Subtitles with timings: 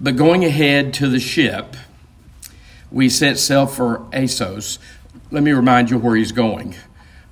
[0.00, 1.76] But going ahead to the ship,
[2.92, 4.78] we set sail for Assos.
[5.32, 6.76] Let me remind you where he's going.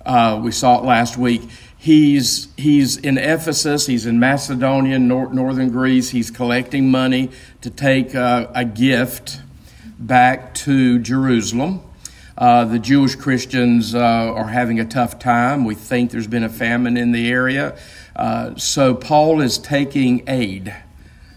[0.05, 1.43] Uh, we saw it last week.
[1.79, 6.11] He's, he's in Ephesus, he's in Macedonia, nor- northern Greece.
[6.11, 7.31] He's collecting money
[7.61, 9.41] to take uh, a gift
[9.97, 11.83] back to Jerusalem.
[12.37, 15.65] Uh, the Jewish Christians uh, are having a tough time.
[15.65, 17.79] We think there's been a famine in the area.
[18.17, 20.75] Uh, so Paul is taking aid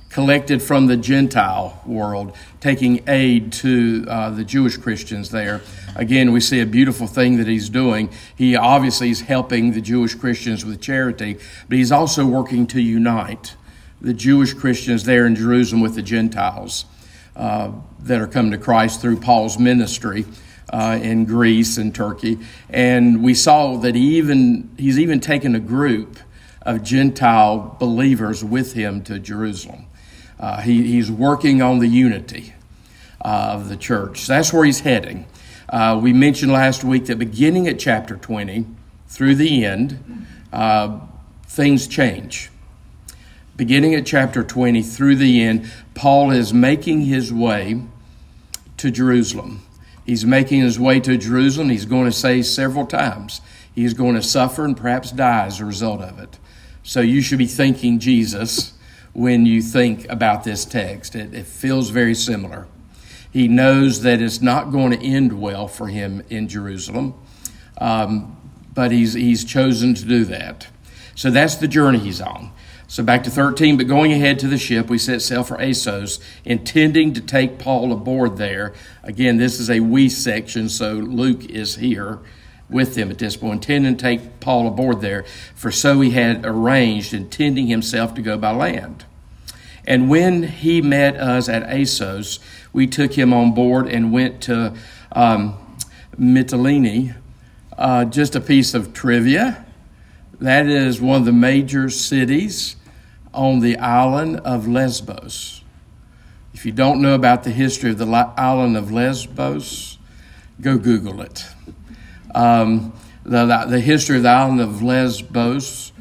[0.09, 5.61] collected from the Gentile world, taking aid to uh, the Jewish Christians there.
[5.95, 8.09] Again, we see a beautiful thing that he's doing.
[8.35, 13.55] He obviously is helping the Jewish Christians with charity, but he's also working to unite
[14.01, 16.85] the Jewish Christians there in Jerusalem with the Gentiles
[17.35, 20.25] uh, that are coming to Christ through Paul's ministry.
[20.71, 22.37] Uh, in Greece and Turkey,
[22.69, 26.19] and we saw that he even he's even taken a group
[26.61, 29.87] of Gentile believers with him to Jerusalem.
[30.39, 32.53] Uh, he, he's working on the unity
[33.23, 34.25] uh, of the church.
[34.25, 35.25] That's where he's heading.
[35.67, 38.65] Uh, we mentioned last week that beginning at chapter 20
[39.07, 40.99] through the end, uh,
[41.45, 42.49] things change.
[43.55, 47.83] Beginning at chapter 20 through the end, Paul is making his way
[48.77, 49.65] to Jerusalem.
[50.05, 51.69] He's making his way to Jerusalem.
[51.69, 53.41] He's going to say several times
[53.75, 56.39] he's going to suffer and perhaps die as a result of it.
[56.83, 58.73] So you should be thanking Jesus
[59.13, 61.15] when you think about this text.
[61.15, 62.67] It, it, feels very similar.
[63.31, 67.13] He knows that it's not going to end well for him in Jerusalem,
[67.77, 68.37] um,
[68.73, 70.67] but he's, he's chosen to do that.
[71.15, 72.51] So that's the journey he's on.
[72.87, 76.19] So back to 13, but going ahead to the ship, we set sail for Assos,
[76.43, 78.73] intending to take Paul aboard there.
[79.03, 82.19] Again, this is a we section, so Luke is here
[82.69, 85.23] with them at this point, intending to take Paul aboard there,
[85.55, 89.05] for so he had arranged, intending himself to go by land.
[89.85, 92.39] And when he met us at Assos,
[92.71, 94.75] we took him on board and went to
[95.11, 95.57] um,
[96.17, 97.15] Mytilene.
[97.77, 99.65] Uh, just a piece of trivia
[100.39, 102.75] that is one of the major cities
[103.33, 105.63] on the island of Lesbos.
[106.53, 109.97] If you don't know about the history of the island of Lesbos,
[110.61, 111.45] go Google it.
[112.39, 112.93] Um,
[113.25, 115.91] the, the history of the island of Lesbos,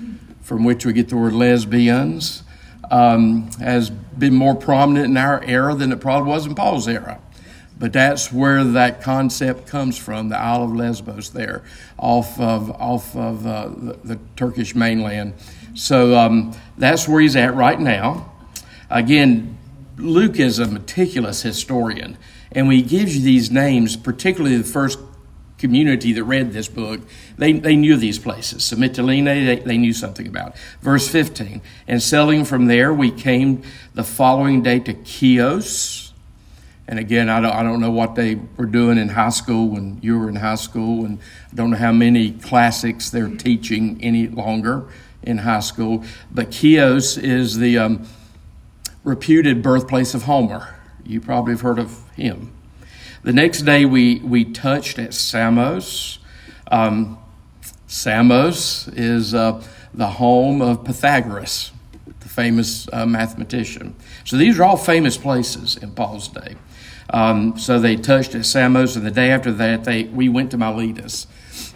[0.41, 2.45] from which we get the word lesbians,
[2.93, 7.21] um, has been more prominent in our era than it probably was in Paul's era.
[7.77, 11.65] But that's where that concept comes from, the Isle of Lesbos there,
[11.99, 15.35] off of, off of uh, the, the, Turkish mainland.
[15.75, 18.33] So um, that's where he's at right now.
[18.91, 19.59] Again,
[19.97, 22.17] Luke is a meticulous historian,
[22.53, 24.99] and when he gives you these names, particularly the first
[25.59, 27.01] community that read this book,
[27.37, 28.65] they, they knew these places.
[28.65, 30.57] So Mytilene, they, they knew something about.
[30.81, 33.63] Verse 15, and sailing from there, we came
[33.95, 36.13] the following day to Chios.
[36.87, 39.99] And again, I don't, I don't know what they were doing in high school when
[40.01, 41.19] you were in high school, and
[41.53, 44.89] I don't know how many classics they're teaching any longer
[45.23, 46.05] in high school.
[46.31, 48.07] But Chios is the um,
[49.05, 50.77] reputed birthplace of Homer.
[51.05, 52.53] You probably have heard of him.
[53.25, 56.21] The next day, we, we touched at Samos.
[56.71, 57.19] Um,
[57.89, 59.61] Samos is uh,
[59.93, 61.73] the home of Pythagoras,
[62.21, 63.97] the famous uh, mathematician.
[64.25, 66.55] So these are all famous places in Paul's day.
[67.11, 70.57] Um, so they touched at Samos, and the day after that, they, we went to
[70.57, 71.27] Miletus.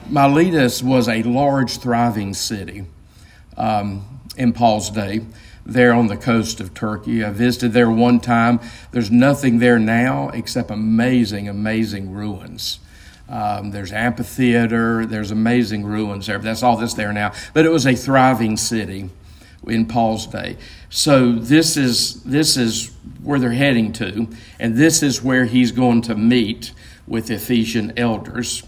[0.08, 2.84] Miletus was a large, thriving city
[3.56, 5.22] um, in Paul's day
[5.64, 7.24] there on the coast of Turkey.
[7.24, 8.60] I visited there one time.
[8.90, 12.80] There's nothing there now except amazing, amazing ruins.
[13.28, 15.06] Um, there's amphitheater.
[15.06, 16.38] There's amazing ruins there.
[16.38, 17.32] That's all that's there now.
[17.54, 19.10] But it was a thriving city
[19.66, 20.56] in Paul's day.
[20.90, 22.90] So this is this is
[23.22, 24.28] where they're heading to,
[24.58, 26.72] and this is where he's going to meet
[27.06, 28.64] with Ephesian elders.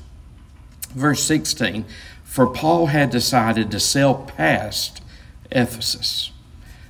[0.90, 1.84] Verse 16,
[2.22, 5.02] for Paul had decided to sail past
[5.50, 6.30] Ephesus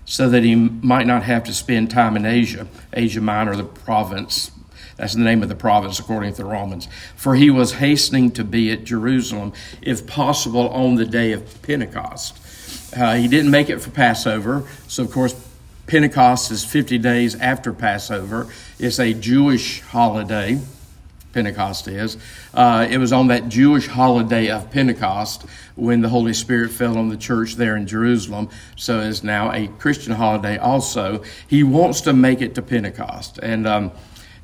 [0.04, 4.50] so that he might not have to spend time in Asia, Asia Minor, the province.
[4.96, 6.88] That's the name of the province according to the Romans.
[7.16, 9.52] For he was hastening to be at Jerusalem,
[9.82, 12.38] if possible, on the day of Pentecost.
[12.96, 15.34] Uh, he didn't make it for Passover, so of course,
[15.86, 18.48] Pentecost is 50 days after Passover.
[18.78, 20.60] It's a Jewish holiday.
[21.34, 22.16] Pentecost is.
[22.54, 25.44] Uh, it was on that Jewish holiday of Pentecost
[25.74, 28.48] when the Holy Spirit fell on the church there in Jerusalem.
[28.76, 31.22] So it's now a Christian holiday also.
[31.48, 33.38] He wants to make it to Pentecost.
[33.42, 33.92] And um,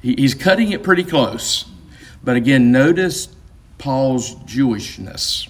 [0.02, 1.64] he, he's cutting it pretty close.
[2.22, 3.28] But again, notice
[3.78, 5.48] Paul's Jewishness.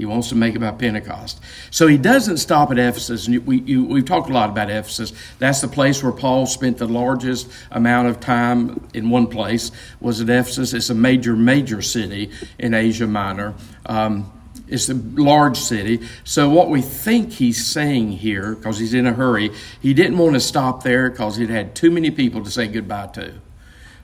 [0.00, 1.42] He wants to make by Pentecost.
[1.70, 3.26] So he doesn't stop at Ephesus.
[3.26, 5.12] And we, you, we've talked a lot about Ephesus.
[5.38, 9.70] That's the place where Paul spent the largest amount of time in one place,
[10.00, 10.72] was at Ephesus.
[10.72, 13.52] It's a major, major city in Asia Minor.
[13.84, 14.32] Um,
[14.68, 16.00] it's a large city.
[16.24, 19.50] So, what we think he's saying here, because he's in a hurry,
[19.82, 23.08] he didn't want to stop there because he'd had too many people to say goodbye
[23.08, 23.34] to.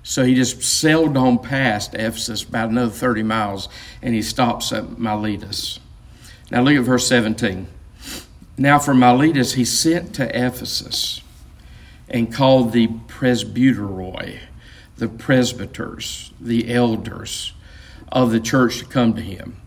[0.08, 3.68] So he just sailed on past Ephesus about another 30 miles
[4.02, 5.80] and he stops at Miletus.
[6.50, 7.66] Now look at verse 17.
[8.58, 11.20] Now from Miletus he sent to Ephesus
[12.08, 14.38] and called the presbyteroi,
[14.96, 17.52] the presbyters, the elders
[18.08, 19.60] of the church to come to him.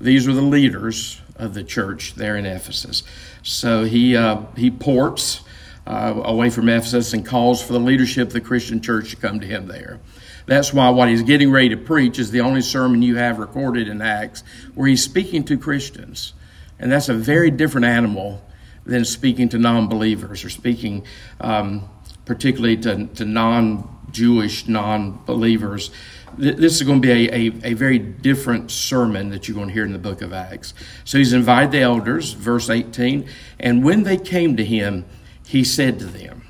[0.00, 3.02] These were the leaders of the church there in Ephesus.
[3.42, 5.42] So he uh, he ports
[5.86, 9.40] uh, away from Ephesus and calls for the leadership of the Christian church to come
[9.40, 10.00] to him there.
[10.46, 13.88] That's why what he's getting ready to preach is the only sermon you have recorded
[13.88, 14.42] in Acts
[14.74, 16.34] where he's speaking to Christians.
[16.78, 18.44] And that's a very different animal
[18.84, 21.04] than speaking to non believers or speaking
[21.40, 21.88] um,
[22.24, 25.90] particularly to, to non Jewish non believers.
[26.36, 29.72] This is going to be a, a, a, very different sermon that you're going to
[29.72, 30.74] hear in the book of Acts.
[31.04, 33.28] So he's invited the elders, verse 18,
[33.60, 35.04] and when they came to him,
[35.46, 36.43] he said to them.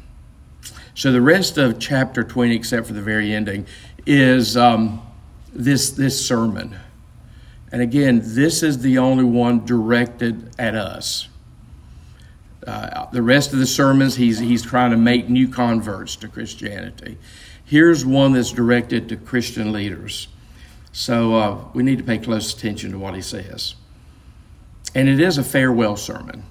[0.95, 3.67] So the rest of chapter 20, except for the very ending,
[4.07, 5.03] is um,
[5.53, 6.77] this, this sermon.
[7.73, 11.29] And again, this is the only one directed at us.
[12.65, 17.19] Uh, the rest of the sermons, he's, he's trying to make new converts to Christianity.
[17.65, 20.29] Here's one that's directed to Christian leaders.
[20.93, 23.75] So uh, we need to pay close attention to what he says.
[24.95, 26.45] And it is a farewell sermon.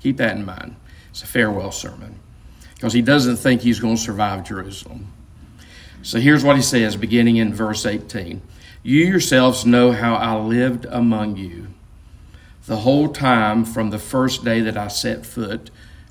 [0.00, 0.74] Keep that in mind.
[1.10, 2.18] It's a farewell sermon
[2.76, 5.12] because he doesn't think he's going to survive Jerusalem.
[6.02, 8.42] So here's what he says, beginning in verse 18
[8.82, 11.68] You yourselves know how I lived among you
[12.66, 15.70] the whole time from the first day that I set foot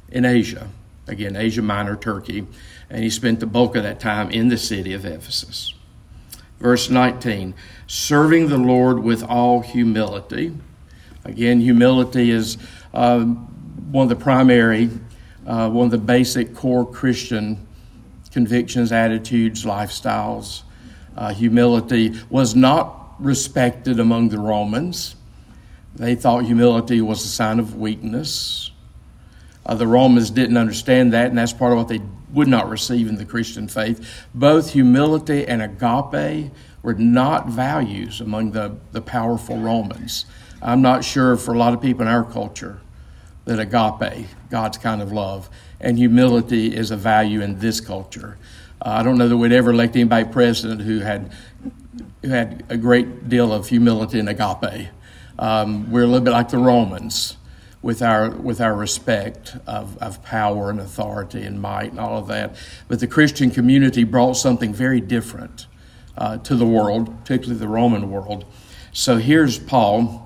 [0.09, 0.69] in Asia.
[1.07, 2.47] Again, Asia Minor, Turkey.
[2.89, 5.73] And he spent the bulk of that time in the city of Ephesus.
[6.59, 7.53] Verse 19
[7.87, 10.53] Serving the Lord with all humility.
[11.23, 12.57] Again, humility is.
[12.93, 13.35] Uh,
[13.91, 14.89] one of the primary,
[15.45, 17.65] uh, one of the basic core Christian
[18.31, 20.63] convictions, attitudes, lifestyles.
[21.15, 25.15] Uh, humility was not respected among the Romans.
[25.95, 28.71] They thought humility was a sign of weakness.
[29.65, 32.01] Uh, the Romans didn't understand that, and that's part of what they
[32.33, 34.25] would not receive in the Christian faith.
[34.33, 36.51] Both humility and agape
[36.83, 40.25] were not values among the, the powerful Romans.
[40.61, 42.81] I'm not sure for a lot of people in our culture
[43.45, 45.49] that agape, God's kind of love,
[45.79, 48.37] and humility is a value in this culture.
[48.81, 51.31] Uh, I don't know that we'd ever elect anybody president who had
[52.21, 54.89] who had a great deal of humility and agape.
[55.37, 57.37] Um, we're a little bit like the Romans
[57.81, 62.27] with our with our respect of, of power and authority and might and all of
[62.27, 62.55] that.
[62.87, 65.67] But the Christian community brought something very different
[66.17, 68.45] uh, to the world, particularly the Roman world.
[68.91, 70.23] So here's Paul.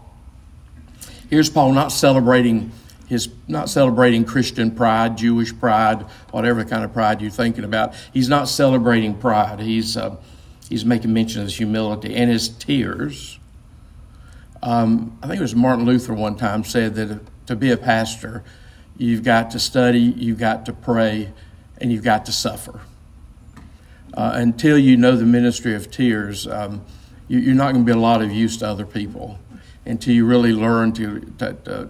[1.29, 2.71] Here's Paul not celebrating
[3.09, 7.95] his not celebrating Christian pride, Jewish pride, whatever kind of pride you're thinking about.
[8.13, 9.59] He's not celebrating pride.
[9.59, 10.15] He's uh,
[10.69, 13.39] he's making mention of his humility and his tears.
[14.61, 18.43] Um, I think it was Martin Luther one time said that to be a pastor,
[18.95, 21.31] you've got to study, you've got to pray,
[21.79, 22.81] and you've got to suffer.
[24.13, 26.83] Uh, until you know the ministry of tears, um,
[27.27, 29.39] you, are not going to be a lot of use to other people
[29.85, 31.89] until you really learn to, to, to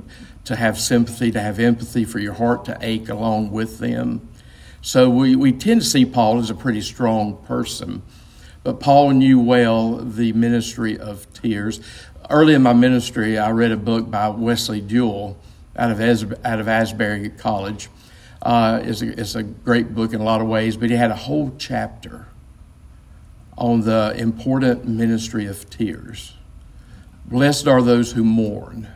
[0.49, 4.27] to have sympathy, to have empathy for your heart to ache along with them.
[4.81, 8.01] So we, we tend to see Paul as a pretty strong person.
[8.63, 11.81] But Paul knew well the ministry of tears.
[12.31, 15.35] Early in my ministry, I read a book by Wesley Duewel
[15.75, 17.87] out of, As, out of Asbury College.
[18.41, 21.11] Uh, it's, a, it's a great book in a lot of ways, but he had
[21.11, 22.25] a whole chapter
[23.55, 26.33] on the important ministry of tears.
[27.27, 28.87] Blessed are those who mourn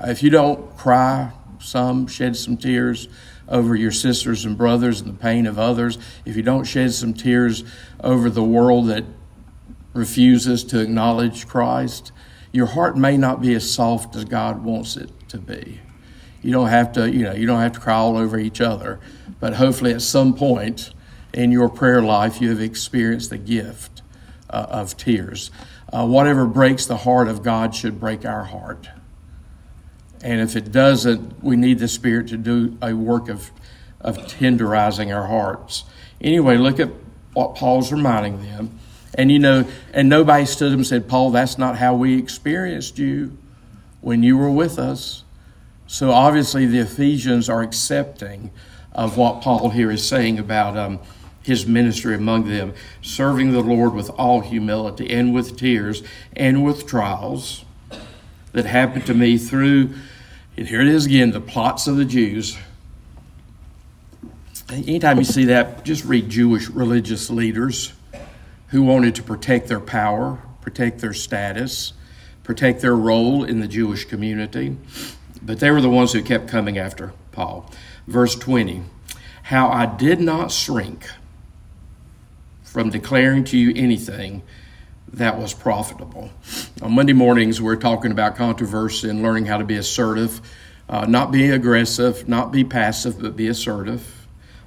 [0.00, 3.08] if you don't cry some, shed some tears
[3.48, 7.14] over your sisters and brothers and the pain of others, if you don't shed some
[7.14, 7.64] tears
[8.00, 9.04] over the world that
[9.92, 12.12] refuses to acknowledge Christ,
[12.52, 15.80] your heart may not be as soft as God wants it to be.
[16.42, 19.00] You don't have to, you know, you don't have to cry all over each other,
[19.40, 20.92] but hopefully at some point
[21.32, 24.02] in your prayer life you have experienced the gift
[24.50, 25.50] uh, of tears.
[25.92, 28.88] Uh, whatever breaks the heart of God should break our heart.
[30.24, 33.50] And if it doesn't, we need the Spirit to do a work of,
[34.00, 35.84] of tenderizing our hearts.
[36.20, 36.88] Anyway, look at
[37.34, 38.80] what Paul's reminding them.
[39.16, 42.98] And you know, and nobody stood up and said, Paul, that's not how we experienced
[42.98, 43.36] you.
[44.00, 45.24] when you were with us.
[45.86, 48.50] So obviously, the Ephesians are accepting
[48.92, 51.00] of what Paul here is saying about um,
[51.42, 56.02] his ministry among them, serving the Lord with all humility and with tears
[56.34, 57.64] and with trials
[58.52, 59.94] that happened to me through,
[60.56, 62.56] and here it is again, the plots of the Jews.
[64.70, 67.92] Anytime you see that, just read Jewish religious leaders
[68.68, 71.92] who wanted to protect their power, protect their status,
[72.42, 74.76] protect their role in the Jewish community.
[75.42, 77.70] But they were the ones who kept coming after Paul.
[78.06, 78.82] Verse 20
[79.44, 81.06] How I did not shrink
[82.62, 84.42] from declaring to you anything
[85.18, 86.30] that was profitable.
[86.82, 90.40] On Monday mornings, we're talking about controversy and learning how to be assertive,
[90.88, 94.26] uh, not be aggressive, not be passive, but be assertive.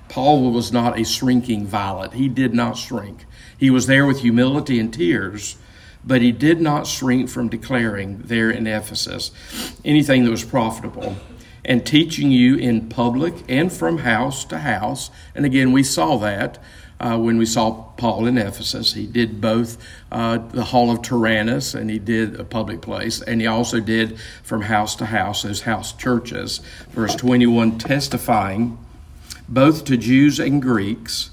[0.10, 2.14] Paul was not a shrinking violet.
[2.14, 3.26] He did not shrink.
[3.58, 5.58] He was there with humility and tears,
[6.06, 9.32] but he did not shrink from declaring there in Ephesus
[9.84, 11.18] anything that was profitable
[11.66, 15.12] and teaching you in public and from house to house.
[15.36, 16.58] And again, we saw that
[17.00, 18.94] uh, when we saw Paul in Ephesus.
[18.94, 19.78] He did both
[20.12, 24.20] uh, the Hall of Tyrannus and he did a public place, and he also did
[24.44, 26.62] from house to house, those house churches.
[26.90, 28.78] Verse 21 testifying
[29.50, 31.30] both to Jews and Greeks,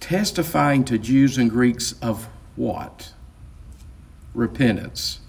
[0.00, 3.12] testifying to Jews and Greeks of what?
[4.34, 5.20] Repentance.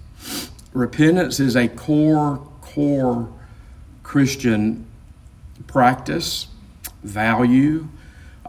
[0.71, 3.31] Repentance is a core, core
[4.01, 4.87] Christian
[5.67, 6.47] practice,
[7.03, 7.87] value.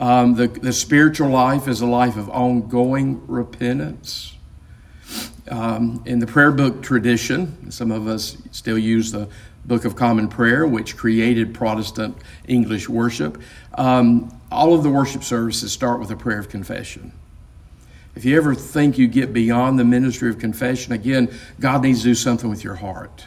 [0.05, 4.37] Um, the, the spiritual life is a life of ongoing repentance.
[5.49, 9.31] Um, in the prayer book tradition, some of us still use the
[9.65, 13.41] Book of Common Prayer, which created Protestant English worship.
[13.79, 17.11] Um, all of the worship services start with a prayer of confession.
[18.15, 22.09] If you ever think you get beyond the ministry of confession, again, God needs to
[22.09, 23.25] do something with your heart.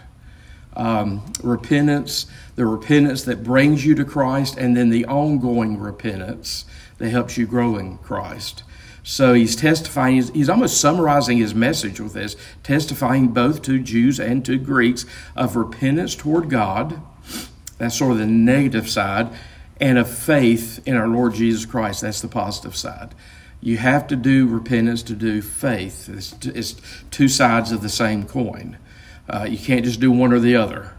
[0.78, 6.66] Um, repentance, the repentance that brings you to Christ, and then the ongoing repentance
[7.00, 8.64] that helps you grow in Christ.
[9.02, 14.20] So he's testifying, he's, he's, almost summarizing his message with this, testifying both to Jews
[14.20, 15.06] and to Greeks
[15.36, 17.02] of repentance toward God.
[17.78, 19.30] That's sort of the negative side,
[19.80, 22.02] and of faith in our Lord Jesus Christ.
[22.02, 23.16] That's the positive side.
[23.62, 26.10] You have to do repentance to do faith.
[26.10, 26.76] It's, it's
[27.10, 28.78] two sides of the same coin.
[29.30, 30.94] Uh, you can't just do one or the other.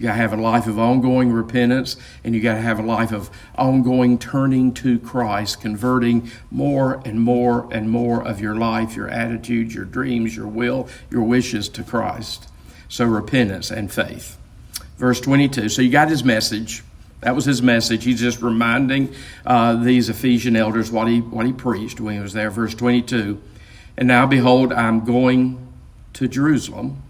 [0.00, 2.82] You got to have a life of ongoing repentance, and you got to have a
[2.82, 8.96] life of ongoing turning to Christ, converting more and more and more of your life,
[8.96, 12.48] your attitudes, your dreams, your will, your wishes to Christ.
[12.88, 14.38] So, repentance and faith.
[14.96, 15.68] Verse 22.
[15.68, 16.82] So, you got his message.
[17.20, 18.04] That was his message.
[18.04, 22.32] He's just reminding uh, these Ephesian elders what he, what he preached when he was
[22.32, 22.50] there.
[22.50, 23.38] Verse 22.
[23.98, 25.68] And now, behold, I'm going
[26.14, 27.02] to Jerusalem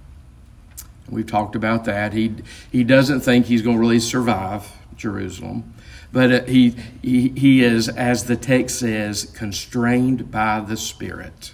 [1.10, 2.12] We've talked about that.
[2.12, 2.36] He
[2.70, 5.74] he doesn't think he's going to really survive Jerusalem,
[6.12, 11.52] but uh, he, he he is, as the text says, constrained by the Spirit,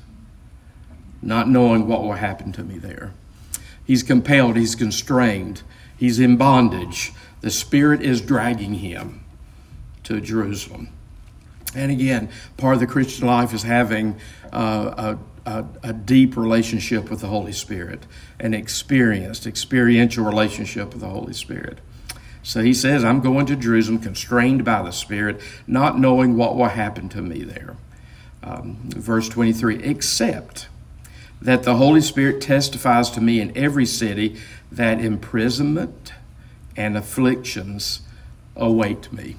[1.22, 3.12] not knowing what will happen to me there.
[3.84, 4.56] He's compelled.
[4.56, 5.62] He's constrained.
[5.96, 7.12] He's in bondage.
[7.40, 9.24] The Spirit is dragging him
[10.04, 10.88] to Jerusalem.
[11.74, 14.18] And again, part of the Christian life is having
[14.52, 18.04] uh, a a, a, deep relationship with the Holy Spirit,
[18.40, 21.78] an experienced, experiential relationship with the Holy Spirit.
[22.42, 26.68] So he says, I'm going to Jerusalem constrained by the Spirit, not knowing what will
[26.68, 27.76] happen to me there.
[28.42, 30.68] Um, verse 23 except
[31.40, 34.36] that the Holy Spirit testifies to me in every city
[34.70, 36.12] that imprisonment
[36.76, 38.00] and afflictions
[38.56, 39.36] await me.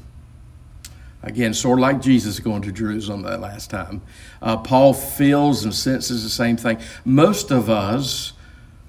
[1.24, 4.01] Again, sort of like Jesus going to Jerusalem that last time.
[4.41, 6.79] Uh, Paul feels and senses the same thing.
[7.03, 8.33] Most of us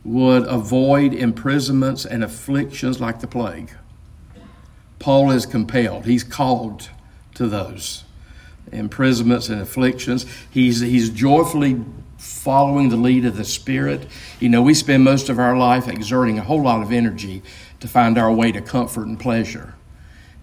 [0.04, 3.72] would avoid imprisonments and afflictions like the plague.
[4.98, 6.90] Paul is compelled, he's called
[7.34, 8.04] to those
[8.72, 10.26] imprisonments and afflictions.
[10.50, 11.82] He's, he's joyfully
[12.18, 14.06] following the lead of the Spirit.
[14.40, 17.42] You know, we spend most of our life exerting a whole lot of energy
[17.80, 19.74] to find our way to comfort and pleasure.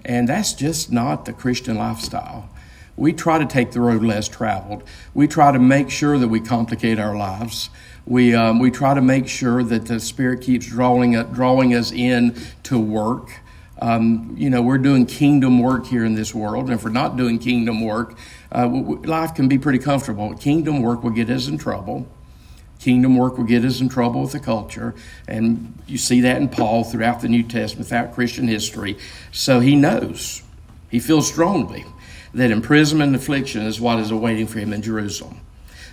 [0.05, 2.47] And that's just not the Christian lifestyle.
[2.95, 4.83] We try to take the road less traveled.
[5.13, 7.69] We try to make sure that we complicate our lives.
[8.05, 12.35] We, um, we try to make sure that the Spirit keeps drawing, drawing us in
[12.63, 13.31] to work.
[13.81, 17.17] Um, you know, we're doing kingdom work here in this world, and if we're not
[17.17, 18.17] doing kingdom work,
[18.53, 20.33] uh, life can be pretty comfortable.
[20.35, 22.07] Kingdom work will get us in trouble.
[22.85, 24.93] Kingdom work will get us in trouble with the culture.
[25.27, 28.95] And you see that in Paul throughout the New Testament, throughout Christian history.
[29.31, 30.43] So he knows,
[30.91, 31.83] he feels strongly
[32.35, 35.41] that imprisonment and affliction is what is awaiting for him in Jerusalem.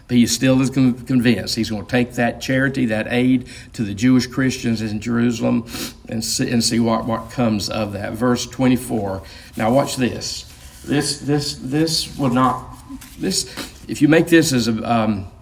[0.07, 3.95] But he still is convinced he's going to take that charity, that aid to the
[3.95, 5.65] Jewish Christians in Jerusalem
[6.11, 8.13] and see, and see what, what comes of that.
[8.13, 9.23] Verse 24.
[9.57, 10.43] Now, watch this.
[10.85, 12.77] This, this, this will not,
[13.19, 13.47] this,
[13.89, 15.33] if you make this as a, um,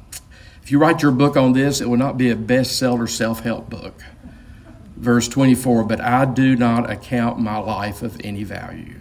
[0.70, 3.68] if you write your book on this, it will not be a bestseller self help
[3.68, 4.04] book.
[4.94, 5.82] Verse 24.
[5.82, 9.00] But I do not account my life of any value,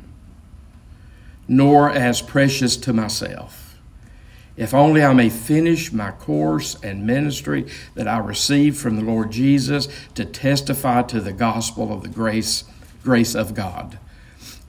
[1.47, 3.77] nor as precious to myself
[4.57, 9.29] if only I may finish my course and ministry that I received from the Lord
[9.29, 12.63] Jesus to testify to the gospel of the grace,
[13.03, 13.99] grace of God.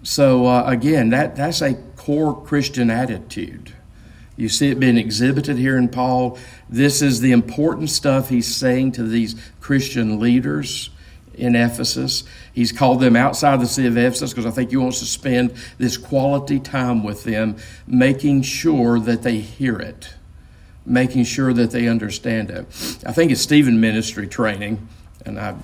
[0.03, 3.73] So uh, again, that, that's a core Christian attitude.
[4.41, 6.39] You see it being exhibited here in Paul.
[6.71, 10.91] This is the important stuff he's saying to these Christian leaders
[11.35, 12.23] in Ephesus.
[12.53, 15.53] He's called them outside the city of Ephesus because I think he wants to spend
[15.79, 17.57] this quality time with them,
[17.89, 20.15] making sure that they hear it,
[20.87, 22.67] making sure that they understand it.
[23.05, 24.87] I think it's Stephen ministry training,
[25.27, 25.57] and I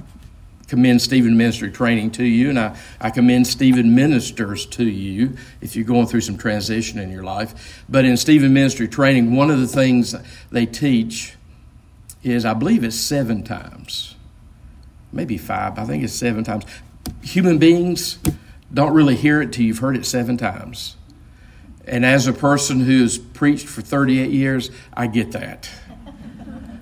[0.69, 5.77] commend Stephen ministry training to you, and I, I commend Stephen ministers to you if
[5.77, 7.85] you're going through some transition in your life.
[7.89, 10.15] But in Stephen ministry training, one of the things
[10.51, 11.35] they teach
[12.23, 14.17] is, I believe it's seven times
[15.17, 16.65] maybe five, I think it's seven times.
[17.23, 18.19] Human beings
[18.73, 20.97] don't really hear it till you've heard it seven times.
[21.87, 25.71] And as a person who's preached for 38 years, I get that.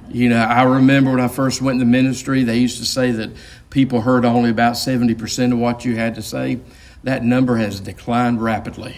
[0.08, 3.30] You know, I remember when I first went into ministry, they used to say that
[3.74, 6.60] people heard only about 70% of what you had to say.
[7.02, 8.94] That number has declined rapidly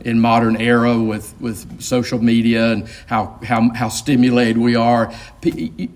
[0.00, 5.12] in modern era with, with social media and how, how, how stimulated we are.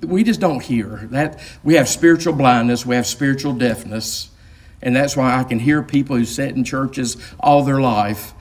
[0.03, 1.41] We just don't hear that.
[1.65, 4.29] We have spiritual blindness, we have spiritual deafness,
[4.83, 8.35] and that's why I can hear people who sit in churches all their life.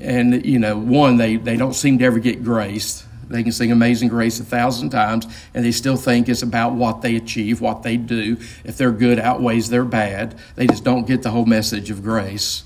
[0.00, 3.04] And, you know, one, they, they don't seem to ever get grace.
[3.30, 7.00] They can sing Amazing Grace a thousand times, and they still think it's about what
[7.00, 8.36] they achieve, what they do.
[8.64, 12.64] If their good outweighs their bad, they just don't get the whole message of grace.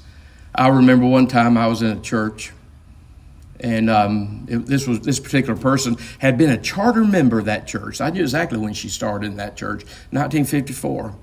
[0.54, 2.52] I remember one time I was in a church,
[3.60, 7.66] and um, it, this was this particular person had been a charter member of that
[7.66, 8.00] church.
[8.00, 11.14] I knew exactly when she started in that church, 1954,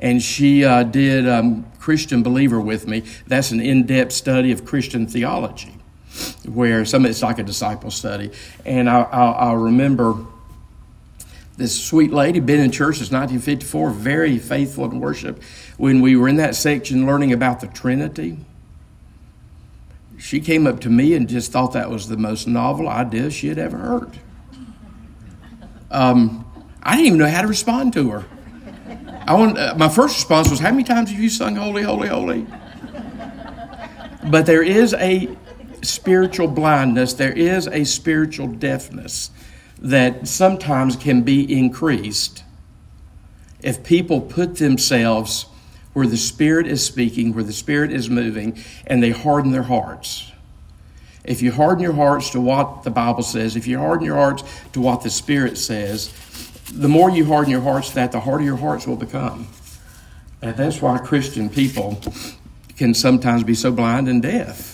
[0.00, 3.04] and she uh, did um, Christian Believer with me.
[3.28, 5.73] That's an in-depth study of Christian theology,
[6.46, 8.30] where some of it's like a disciple study.
[8.64, 10.16] And I, I, I remember
[11.56, 15.42] this sweet lady been in church since 1954 very faithful in worship
[15.76, 18.38] when we were in that section learning about the trinity
[20.24, 23.48] she came up to me and just thought that was the most novel idea she
[23.48, 24.18] had ever heard.
[25.90, 26.50] Um,
[26.82, 28.24] I didn't even know how to respond to her.
[29.26, 32.08] I want, uh, my first response was, How many times have you sung Holy, Holy,
[32.08, 32.46] Holy?
[34.30, 35.28] But there is a
[35.84, 39.30] spiritual blindness, there is a spiritual deafness
[39.78, 42.42] that sometimes can be increased
[43.60, 45.46] if people put themselves
[45.92, 50.32] where the Spirit is speaking, where the Spirit is moving, and they harden their hearts.
[51.24, 54.42] If you harden your hearts to what the Bible says, if you harden your hearts
[54.72, 56.12] to what the Spirit says,
[56.72, 59.48] the more you harden your hearts that, the harder your hearts will become.
[60.42, 62.02] And that's why Christian people
[62.76, 64.73] can sometimes be so blind and deaf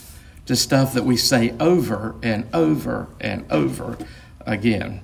[0.51, 3.97] to stuff that we say over and over and over
[4.45, 5.01] again.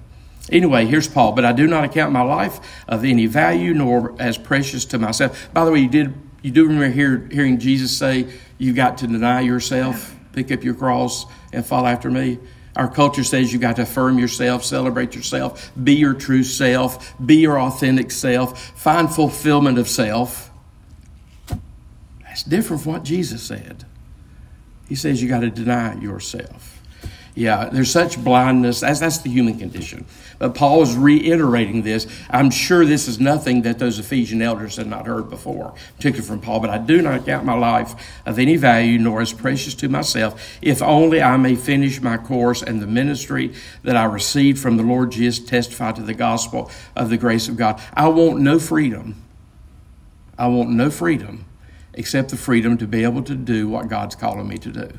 [0.51, 1.33] Anyway, here's Paul.
[1.33, 5.49] But I do not account my life of any value nor as precious to myself.
[5.55, 8.27] By the way, you did you do remember hear, hearing Jesus say,
[8.59, 12.39] "You've got to deny yourself, pick up your cross, and follow after me."
[12.75, 17.37] Our culture says you've got to affirm yourself, celebrate yourself, be your true self, be
[17.37, 20.51] your authentic self, find fulfillment of self.
[22.25, 23.85] That's different from what Jesus said.
[24.89, 26.77] He says you got to deny yourself.
[27.37, 28.81] Yeah, there's such blindness.
[28.81, 30.07] That's, that's the human condition.
[30.39, 32.07] But Paul is reiterating this.
[32.31, 36.41] I'm sure this is nothing that those Ephesian elders had not heard before, particularly from
[36.41, 36.61] Paul.
[36.61, 37.95] But I do not count my life
[38.25, 42.63] of any value, nor as precious to myself, if only I may finish my course
[42.63, 47.11] and the ministry that I received from the Lord Jesus testify to the gospel of
[47.11, 47.83] the grace of God.
[47.93, 49.23] I want no freedom.
[50.39, 51.45] I want no freedom
[51.97, 54.91] except the freedom to be able to do what God's calling me to do.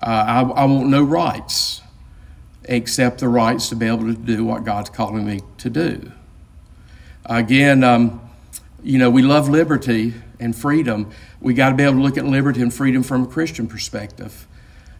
[0.00, 1.82] Uh, I, I want no rights
[2.64, 6.12] except the rights to be able to do what God's calling me to do.
[7.24, 8.20] Again, um,
[8.82, 11.10] you know, we love liberty and freedom.
[11.40, 14.47] We got to be able to look at liberty and freedom from a Christian perspective.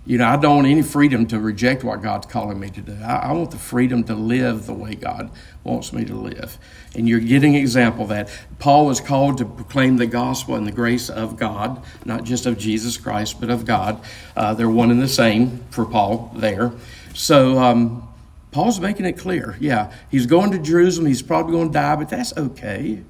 [0.09, 2.97] You know, I don't want any freedom to reject what God's calling me to do.
[3.05, 5.31] I, I, want the freedom to live the way God
[5.65, 6.57] wants me to live.
[6.95, 8.31] And you're getting an example of that.
[8.59, 12.57] Paul was called to proclaim the gospel and the grace of God, not just of
[12.57, 14.01] Jesus Christ, but of God.
[14.35, 16.73] Uh, they're one and the same for Paul there.
[17.13, 18.09] So, um,
[18.51, 19.59] Paul's making it clear.
[19.61, 21.07] Yeah, he's going to Jerusalem.
[21.07, 23.03] He's probably going to die, but that's okay.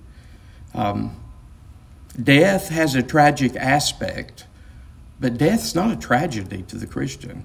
[0.74, 1.14] Um,
[2.20, 4.47] death has a tragic aspect,
[5.20, 7.44] but death's not a tragedy to the Christian.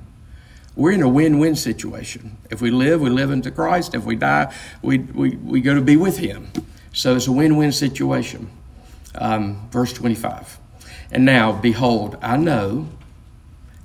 [0.76, 2.38] We're in a win win situation.
[2.50, 3.94] If we live, we live into Christ.
[3.94, 6.52] If we die, we, we, we go to be with Him.
[6.94, 8.50] So it's a win win situation.
[9.16, 10.60] Um, verse 25.
[11.12, 12.88] And now, behold, I know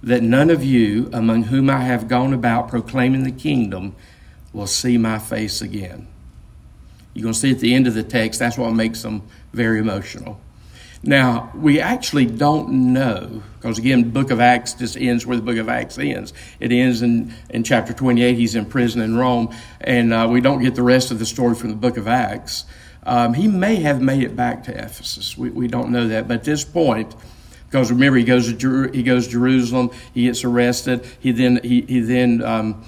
[0.02, 3.94] that none of you among whom I have gone about proclaiming the kingdom
[4.52, 6.06] will see my face again.
[7.12, 9.22] You're going to see at the end of the text, that's what makes them
[9.52, 10.40] very emotional.
[11.02, 15.56] Now, we actually don't know, because again, book of Acts just ends where the book
[15.56, 16.32] of Acts ends.
[16.58, 18.34] It ends in, in chapter 28.
[18.34, 21.54] He's in prison in Rome, and uh, we don't get the rest of the story
[21.54, 22.64] from the book of Acts.
[23.04, 25.38] Um, he may have made it back to Ephesus.
[25.38, 26.26] We, we don't know that.
[26.26, 27.14] But at this point,
[27.70, 31.60] because remember, he goes to Jer- he goes to Jerusalem, he gets arrested, he then
[31.62, 32.84] he, he then um,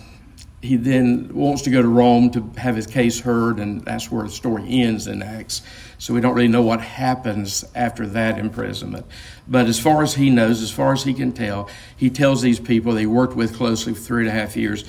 [0.63, 4.25] he then wants to go to Rome to have his case heard, and that's where
[4.25, 5.63] the story ends in Acts.
[5.99, 9.07] So we don't really know what happens after that imprisonment.
[9.49, 12.61] But as far as he knows, as far as he can tell, he tells these
[12.61, 14.85] people they worked with closely for three and a half years,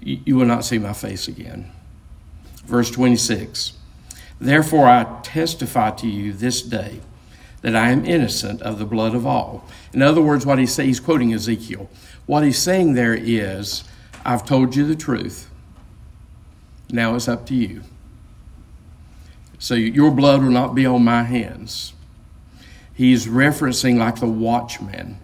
[0.00, 1.70] you will not see my face again.
[2.64, 3.72] Verse 26
[4.40, 7.00] Therefore I testify to you this day
[7.62, 9.66] that I am innocent of the blood of all.
[9.92, 11.90] In other words, what he's saying, he's quoting Ezekiel.
[12.26, 13.84] What he's saying there is,
[14.28, 15.48] I've told you the truth.
[16.90, 17.80] Now it's up to you.
[19.58, 21.94] So your blood will not be on my hands.
[22.92, 25.18] He's referencing like the watchman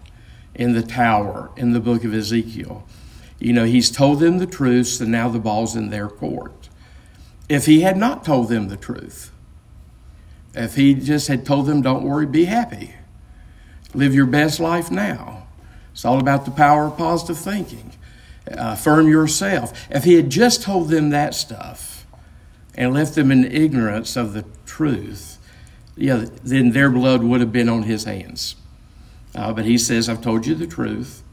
[0.55, 2.83] in the tower in the book of Ezekiel.
[3.37, 6.69] You know, he's told them the truth, and now the ball's in their court.
[7.47, 9.29] If he had not told them the truth,
[10.55, 12.95] if he just had told them, don't worry, be happy,
[13.93, 15.45] live your best life now,
[15.91, 17.91] it's all about the power of positive thinking
[18.47, 19.87] affirm yourself.
[19.89, 22.05] If he had just told them that stuff
[22.75, 25.37] and left them in ignorance of the truth,
[25.95, 28.55] yeah, then their blood would have been on his hands.
[29.33, 31.23] Uh, but he says, I've told you the truth.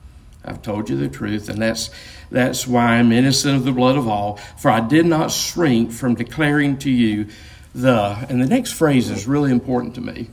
[0.45, 1.89] I've told you the truth, and that's
[2.29, 4.39] that's why I'm innocent of the blood of all.
[4.59, 7.29] For I did not shrink from declaring to you
[7.75, 8.27] the.
[8.29, 10.31] And the next phrase is really important to me.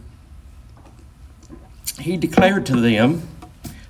[2.00, 3.28] He declared to them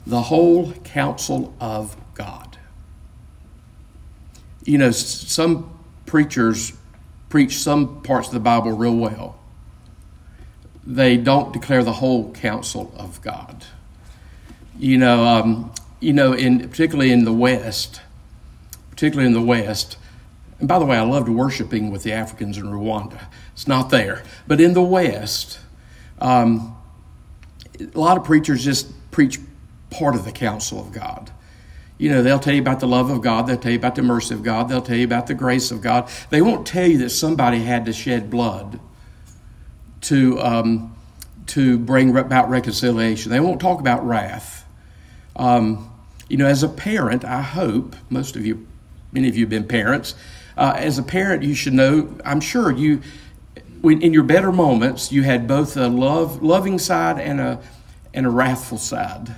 [0.05, 2.48] the whole counsel of God
[4.63, 6.73] you know, some preachers
[7.29, 9.39] preach some parts of the Bible real well.
[10.85, 13.65] They don't declare the whole counsel of God.
[14.77, 18.01] You know, um, you know, in particularly in the West,
[18.89, 19.97] particularly in the West.
[20.59, 23.27] And by the way, I loved worshiping with the Africans in Rwanda.
[23.53, 25.59] It's not there, but in the West,
[26.19, 26.75] um,
[27.79, 29.39] a lot of preachers just preach
[29.89, 31.31] part of the counsel of God.
[31.99, 34.01] You know, they'll tell you about the love of God, they'll tell you about the
[34.01, 36.09] mercy of God, they'll tell you about the grace of God.
[36.29, 38.79] They won't tell you that somebody had to shed blood
[40.01, 40.95] to, um,
[41.47, 43.31] to bring about reconciliation.
[43.31, 44.65] They won't talk about wrath.
[45.35, 45.93] Um,
[46.29, 48.65] you know, as a parent, I hope, most of you,
[49.11, 50.15] many of you have been parents,
[50.55, 53.01] uh, as a parent, you should know, I'm sure you,
[53.81, 57.61] when, in your better moments, you had both a love, loving side and a,
[58.13, 59.35] and a wrathful side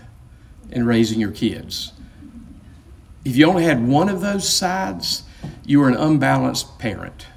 [0.70, 1.94] in raising your kids.
[3.24, 5.24] If you only had one of those sides,
[5.66, 7.28] you were an unbalanced parent.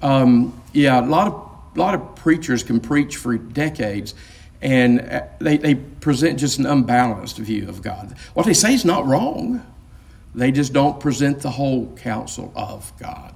[0.00, 4.14] Um, yeah, a lot of a lot of preachers can preach for decades,
[4.60, 8.14] and uh, they, they present just an unbalanced view of God.
[8.34, 9.64] What they say is not wrong.
[10.34, 13.34] They just don't present the whole counsel of God.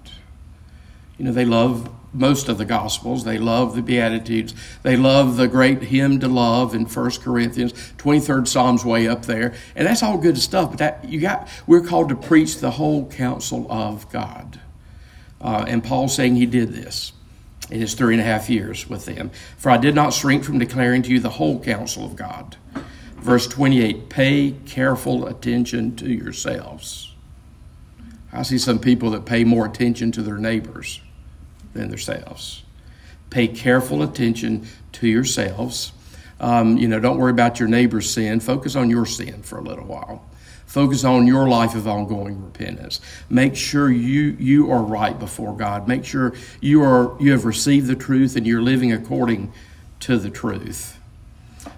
[1.19, 3.25] You know, they love most of the Gospels.
[3.25, 4.55] They love the Beatitudes.
[4.83, 9.55] They love the great hymn to love in 1 Corinthians, 23rd Psalm's way up there.
[9.75, 13.09] And that's all good stuff, but that you got we're called to preach the whole
[13.09, 14.61] counsel of God.
[15.41, 17.13] Uh, and Paul's saying he did this
[17.71, 19.31] in his three and a half years with them.
[19.59, 22.57] For I did not shrink from declaring to you the whole counsel of God.
[23.17, 27.13] Verse 28 Pay careful attention to yourselves.
[28.33, 31.01] I see some people that pay more attention to their neighbors
[31.77, 32.63] than themselves.
[33.31, 35.93] Pay careful attention to yourselves.
[36.41, 38.41] Um, you know, don't worry about your neighbor's sin.
[38.41, 40.25] Focus on your sin for a little while.
[40.67, 43.01] Focus on your life of ongoing repentance.
[43.31, 45.89] Make sure you you are right before God.
[45.89, 49.53] Make sure you are you have received the truth and you're living according
[50.01, 50.99] to the truth.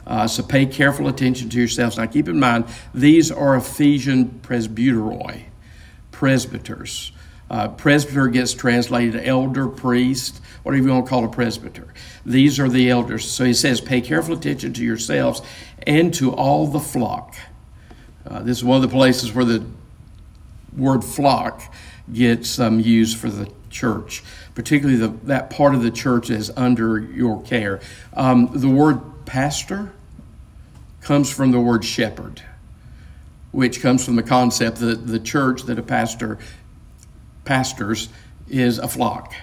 [0.06, 1.98] Uh, so pay careful attention to yourselves.
[1.98, 5.44] Now keep in mind these are Ephesian presbyteroi,
[6.11, 7.12] presbyters.
[7.50, 11.88] Uh, presbyter gets translated elder, priest, whatever you want to call a presbyter.
[12.26, 13.30] These are the elders.
[13.30, 15.40] So he says, pay careful attention to yourselves
[15.87, 17.34] and to all the flock.
[18.26, 19.64] Uh, this is one of the places where the
[20.76, 21.62] word flock
[22.12, 24.22] gets um, used for the church,
[24.54, 27.80] particularly the, that part of the church is under your care.
[28.14, 29.92] Um, the word pastor
[31.00, 32.42] comes from the word shepherd,
[33.52, 36.38] which comes from the concept that the church that a pastor
[37.48, 38.08] pastors
[38.48, 39.34] is a flock.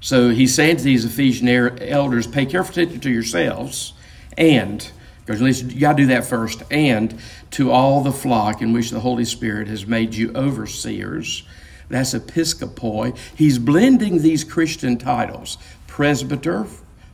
[0.00, 3.94] So he's saying to these Ephesian elders, pay careful attention to yourselves
[4.36, 4.88] and
[5.26, 6.62] because at least you got to do that first.
[6.70, 7.18] And
[7.52, 11.42] to all the flock in which the Holy Spirit has made you overseers.
[11.88, 13.16] That's episcopoi.
[13.34, 16.66] He's blending these Christian titles presbyter,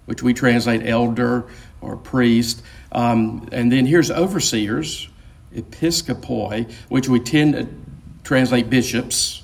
[0.05, 1.47] which we translate elder
[1.81, 2.63] or priest.
[2.91, 5.09] Um, and then here's overseers,
[5.55, 7.69] episcopoi, which we tend to
[8.25, 9.42] translate bishops.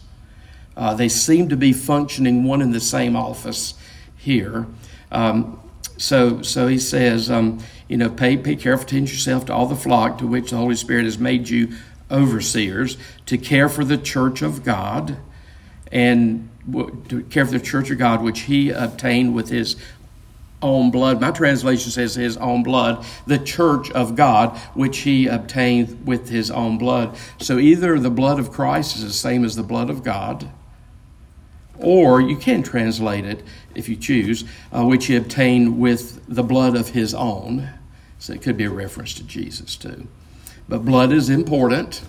[0.79, 3.75] Uh, they seem to be functioning one in the same office
[4.17, 4.67] here.
[5.11, 5.61] Um,
[5.97, 9.75] so, so he says, um, you know, pay, pay careful attention yourself to all the
[9.75, 11.73] flock to which the Holy Spirit has made you
[12.13, 15.19] overseers, to care for the church of God,
[15.91, 16.49] and
[17.09, 19.75] to care for the church of God, which he obtained with his
[20.63, 21.21] own blood.
[21.21, 26.51] My translation says his own blood, the church of God, which he obtained with his
[26.51, 27.17] own blood.
[27.41, 30.49] So either the blood of Christ is the same as the blood of God,
[31.81, 33.43] or you can translate it,
[33.75, 37.69] if you choose, uh, which he obtained with the blood of his own.
[38.19, 40.09] So it could be a reference to Jesus too.
[40.69, 42.03] But blood is important.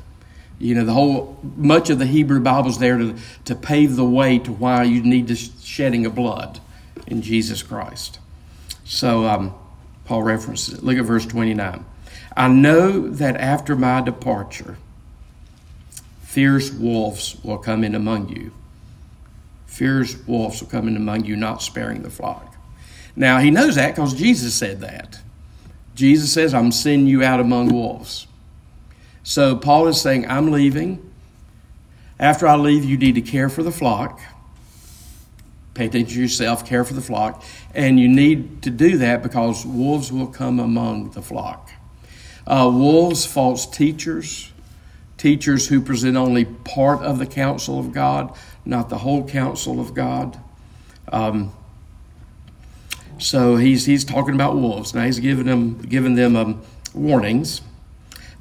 [0.58, 4.04] You know, the whole, much of the Hebrew Bible is there to, to pave the
[4.04, 6.60] way to why you need the shedding of blood
[7.08, 8.20] in Jesus Christ.
[8.84, 9.54] So um,
[10.06, 10.84] Paul references it.
[10.84, 11.86] Look at verse 29.
[12.36, 14.78] I know that after my departure,
[16.22, 18.52] fierce wolves will come in among you
[19.80, 22.54] fierce wolves will come in among you, not sparing the flock.
[23.16, 25.22] Now, he knows that because Jesus said that.
[25.96, 28.28] Jesus says, I'm sending you out among wolves.
[29.24, 31.10] So Paul is saying, I'm leaving.
[32.20, 34.20] After I leave, you need to care for the flock.
[35.76, 37.42] Pay attention to yourself, care for the flock.
[37.74, 41.72] And you need to do that because wolves will come among the flock.
[42.46, 44.49] Uh, wolves, false teachers,
[45.20, 49.94] teachers who present only part of the counsel of God, not the whole counsel of
[49.94, 50.40] God.
[51.12, 51.54] Um,
[53.20, 54.96] so he's he's talking about wolves.
[54.96, 56.62] Now he's giving them giving them um,
[56.96, 57.62] warnings.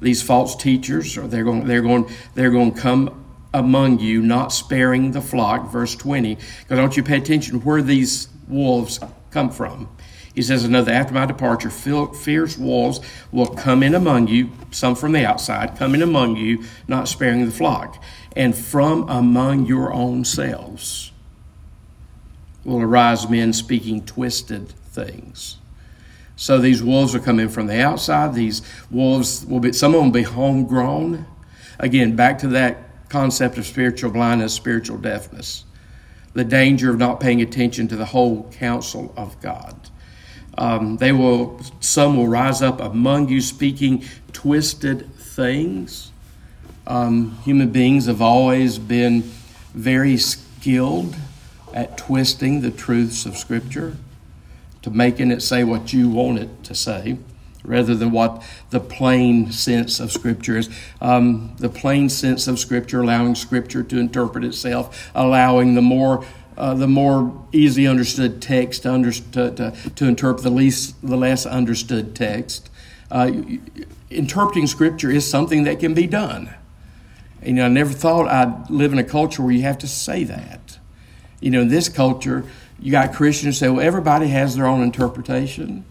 [0.01, 4.53] These false teachers are they're going they're going they're going to come among you, not
[4.53, 5.71] sparing the flock.
[5.71, 6.35] Verse twenty.
[6.35, 8.99] Because don't you pay attention where these wolves
[9.31, 9.89] come from?
[10.33, 15.11] He says another after my departure, fierce wolves will come in among you, some from
[15.11, 18.01] the outside, come in among you, not sparing the flock
[18.35, 21.11] and from among your own selves
[22.63, 25.57] will arise men speaking twisted things.
[26.35, 28.33] So these wolves are coming from the outside.
[28.33, 31.25] These wolves will be, some of them will be homegrown.
[31.79, 35.65] Again, back to that concept of spiritual blindness, spiritual deafness.
[36.33, 39.89] The danger of not paying attention to the whole counsel of God.
[40.59, 46.11] Um, they will, some will rise up among you speaking twisted things.
[46.85, 49.21] Um, human beings have always been
[49.73, 51.15] very skilled
[51.73, 53.95] at twisting the truths of Scripture
[54.81, 57.17] to making it say what you want it to say
[57.63, 60.69] rather than what the plain sense of Scripture is.
[60.99, 66.25] Um, the plain sense of Scripture, allowing Scripture to interpret itself, allowing the more
[66.59, 71.15] uh, the more easy understood text to, under, to, to, to, interpret the least the
[71.15, 72.69] less understood text.
[73.09, 73.31] Uh,
[74.09, 76.53] interpreting Scripture is something that can be done.
[77.41, 80.25] You know, I never thought I'd live in a culture where you have to say
[80.25, 80.77] that.
[81.39, 82.43] You know, in this culture,
[82.77, 85.85] you got Christians say, well, everybody has their own interpretation.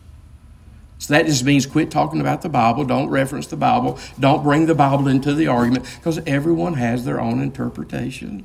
[0.99, 4.67] So that just means quit talking about the Bible, don't reference the Bible, don't bring
[4.67, 8.45] the Bible into the argument, because everyone has their own interpretation.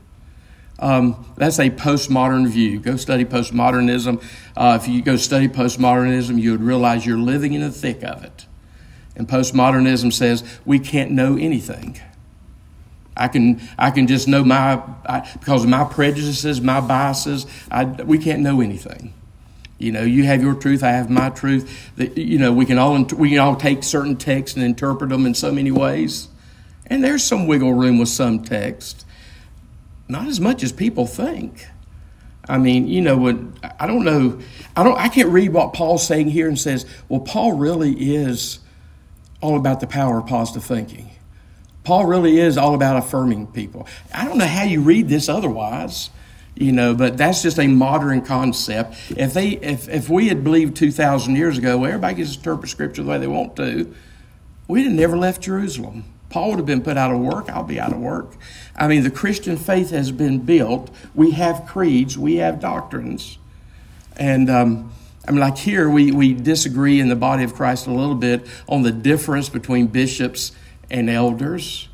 [0.79, 2.79] Um, that's a postmodern view.
[2.79, 4.23] Go study postmodernism.
[4.57, 8.23] Uh, if you go study postmodernism, you would realize you're living in the thick of
[8.23, 8.47] it.
[9.15, 11.99] And postmodernism says we can't know anything.
[13.15, 17.45] I can I can just know my I, because of my prejudices, my biases.
[17.69, 19.13] I, we can't know anything.
[19.77, 21.91] You know, you have your truth, I have my truth.
[21.97, 25.25] That you know, we can all we can all take certain texts and interpret them
[25.25, 26.29] in so many ways.
[26.87, 29.05] And there's some wiggle room with some text,
[30.13, 31.67] not as much as people think.
[32.47, 34.39] I mean, you know, when I don't know,
[34.75, 38.59] I don't, I can't read what Paul's saying here and says, well, Paul really is
[39.41, 41.09] all about the power of positive thinking.
[41.83, 43.87] Paul really is all about affirming people.
[44.13, 46.11] I don't know how you read this otherwise,
[46.55, 48.95] you know, but that's just a modern concept.
[49.17, 52.69] If they, if, if we had believed 2,000 years ago, well, everybody gets to interpret
[52.69, 53.93] scripture the way they want to,
[54.67, 56.05] we'd have never left Jerusalem.
[56.33, 57.47] Paul would have been put out of work.
[57.47, 58.31] I'll be out of work.
[58.75, 60.89] I mean, the Christian faith has been built.
[61.13, 63.37] We have creeds, we have doctrines.
[64.17, 64.91] And um,
[65.27, 68.47] I mean, like here, we, we disagree in the body of Christ a little bit
[68.67, 70.53] on the difference between bishops
[70.89, 71.87] and elders.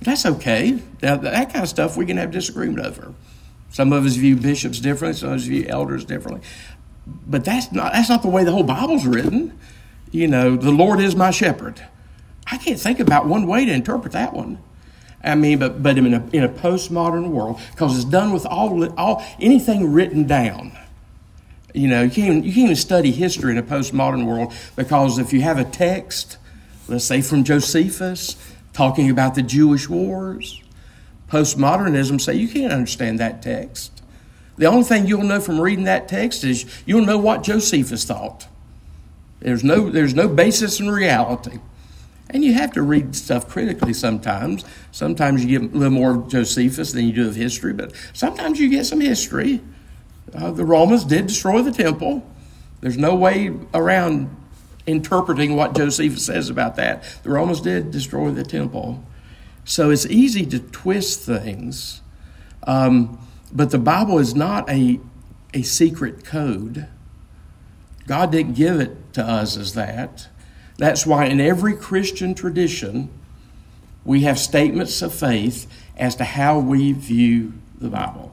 [0.00, 0.82] But That's okay.
[0.98, 3.14] That, that kind of stuff we can have disagreement over.
[3.70, 6.42] Some of us view bishops differently, some of us view elders differently.
[7.06, 9.56] But that's not, that's not the way the whole Bible's written.
[10.10, 11.86] You know, the Lord is my shepherd.
[12.46, 14.58] I can't think about one way to interpret that one.
[15.24, 18.88] I mean, but, but in a, in a postmodern world, because it's done with all,
[18.98, 20.72] all anything written down.
[21.74, 25.18] You know, you can't, even, you can't even study history in a postmodern world because
[25.18, 26.38] if you have a text,
[26.88, 28.36] let's say from Josephus,
[28.72, 30.62] talking about the Jewish wars,
[31.28, 34.02] postmodernism say you can't understand that text.
[34.56, 38.48] The only thing you'll know from reading that text is you'll know what Josephus thought.
[39.40, 41.58] There's no, there's no basis in reality.
[42.30, 44.64] And you have to read stuff critically sometimes.
[44.90, 48.58] Sometimes you get a little more of Josephus than you do of history, but sometimes
[48.58, 49.60] you get some history.
[50.34, 52.28] Uh, the Romans did destroy the temple.
[52.80, 54.34] There's no way around
[54.86, 57.04] interpreting what Josephus says about that.
[57.22, 59.04] The Romans did destroy the temple.
[59.64, 62.00] So it's easy to twist things.
[62.64, 63.18] Um,
[63.52, 65.00] but the Bible is not a,
[65.54, 66.88] a secret code.
[68.06, 70.28] God didn't give it to us as that.
[70.78, 73.08] That's why in every Christian tradition,
[74.04, 78.32] we have statements of faith as to how we view the Bible.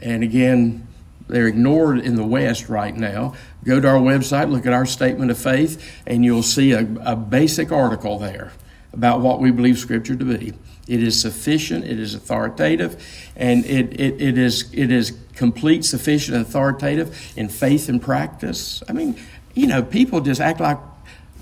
[0.00, 0.86] And again,
[1.28, 3.34] they're ignored in the West right now.
[3.64, 7.16] Go to our website, look at our statement of faith, and you'll see a, a
[7.16, 8.52] basic article there
[8.92, 10.52] about what we believe Scripture to be.
[10.86, 13.02] It is sufficient, it is authoritative,
[13.36, 18.82] and it, it, it, is, it is complete, sufficient, and authoritative in faith and practice.
[18.86, 19.16] I mean,
[19.54, 20.78] you know, people just act like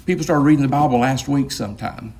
[0.06, 2.14] people started reading the Bible last week sometime.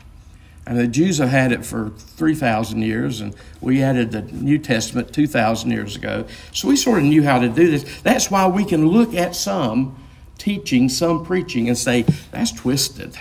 [0.64, 5.12] And the Jews have had it for 3,000 years, and we added the New Testament
[5.12, 6.25] 2,000 years ago.
[6.53, 8.01] So we sort of knew how to do this.
[8.03, 9.97] That's why we can look at some
[10.38, 13.18] teaching, some preaching, and say, that's twisted.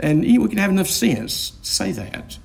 [0.00, 2.38] And we can have enough sense to say that.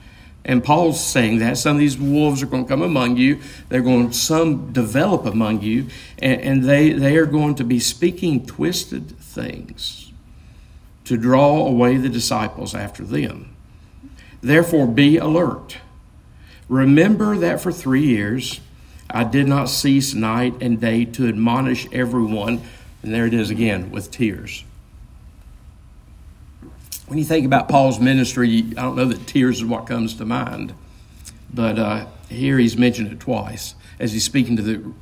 [0.45, 3.39] And Paul's saying that some of these wolves are going to come among you.
[3.69, 5.87] They're going to some develop among you,
[6.19, 10.10] and, and they, they are going to be speaking twisted things
[11.11, 13.53] to draw away the disciples after them.
[14.39, 15.75] Therefore, be alert.
[16.69, 18.61] Remember that for three years
[19.09, 22.61] I did not cease night and day to admonish everyone.
[23.03, 24.63] And there it is again with tears.
[27.07, 30.23] When you think about Paul's ministry, I don't know that tears is what comes to
[30.23, 30.73] mind,
[31.53, 34.93] but uh, here he's mentioned it twice as he's speaking to the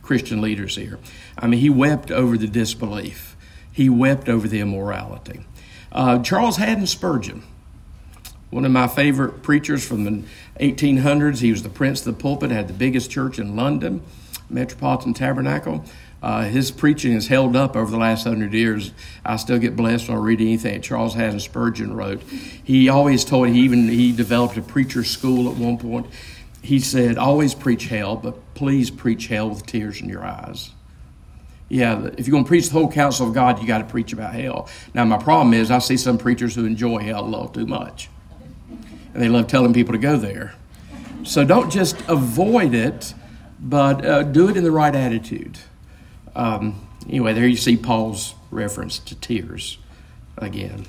[0.00, 0.98] Christian leaders here.
[1.36, 3.36] I mean, he wept over the disbelief,
[3.70, 5.44] he wept over the immorality.
[5.90, 7.42] Uh, Charles Haddon Spurgeon,
[8.50, 10.22] one of my favorite preachers from the
[10.60, 11.40] 1800s.
[11.40, 14.02] He was the prince of the pulpit, had the biggest church in London,
[14.50, 15.84] Metropolitan Tabernacle.
[16.22, 18.92] Uh, his preaching has held up over the last hundred years.
[19.24, 22.22] I still get blessed when I read anything that Charles Haddon Spurgeon wrote.
[22.22, 26.06] He always told, he even he developed a preacher school at one point.
[26.60, 30.70] He said, always preach hell, but please preach hell with tears in your eyes
[31.68, 34.12] yeah, if you're going to preach the whole counsel of God, you got to preach
[34.12, 34.68] about hell.
[34.94, 38.08] Now, my problem is I see some preachers who enjoy hell a little too much,
[39.12, 40.54] and they love telling people to go there.
[41.24, 43.12] So don't just avoid it,
[43.60, 45.58] but uh, do it in the right attitude.
[46.34, 49.76] Um, anyway, there you see Paul's reference to tears
[50.38, 50.86] again.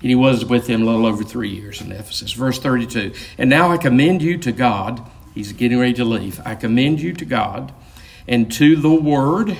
[0.00, 2.32] And he was with them a little over three years in Ephesus.
[2.32, 5.02] Verse 32 And now I commend you to God.
[5.34, 6.40] He's getting ready to leave.
[6.44, 7.72] I commend you to God
[8.26, 9.56] and to the word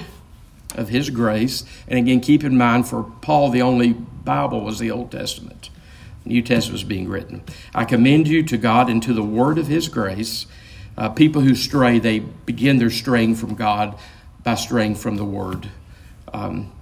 [0.77, 1.65] of His grace.
[1.89, 5.71] And again, keep in mind for Paul, the only Bible was the Old Testament.
[6.25, 7.43] The New Testament was being written.
[7.75, 10.47] I commend you to God and to the word of His grace.
[10.97, 13.99] Uh, people who stray, they begin their straying from God
[14.43, 15.69] by straying from the word.
[16.33, 16.73] Um,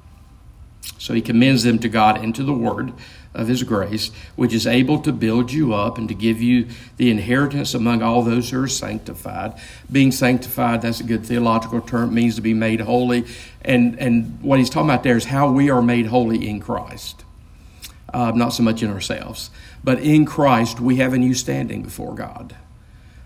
[0.98, 2.92] so he commends them to God and to the word
[3.34, 7.10] of his grace, which is able to build you up and to give you the
[7.10, 9.52] inheritance among all those who are sanctified.
[9.90, 13.24] Being sanctified, that's a good theological term, means to be made holy.
[13.62, 17.24] And, and what he's talking about there is how we are made holy in Christ.
[18.12, 19.50] Uh, not so much in ourselves,
[19.82, 22.54] but in Christ we have a new standing before God.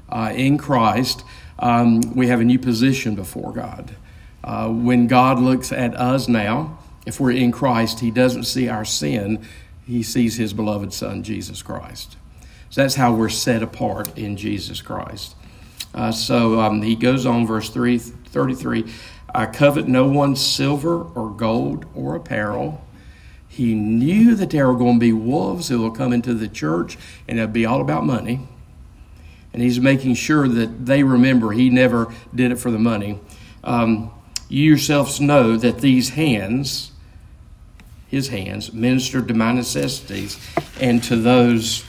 [0.08, 1.22] Uh, in Christ,
[1.58, 3.94] um, we have a new position before God.
[4.42, 8.84] Uh, when God looks at us now, if we're in Christ, He doesn't see our
[8.84, 9.46] sin
[9.88, 12.18] he sees his beloved Son, Jesus Christ.
[12.68, 15.34] So that's how we're set apart in Jesus Christ.
[15.94, 18.84] Uh, so um, he goes on, verse 3, 33
[19.34, 22.84] I covet no one's silver or gold or apparel.
[23.46, 26.98] He knew that there were going to be wolves who will come into the church
[27.26, 28.46] and it'll be all about money.
[29.52, 33.20] And he's making sure that they remember he never did it for the money.
[33.64, 34.10] Um,
[34.48, 36.92] you yourselves know that these hands,
[38.08, 40.38] his hands, ministered to my necessities
[40.80, 41.84] and to those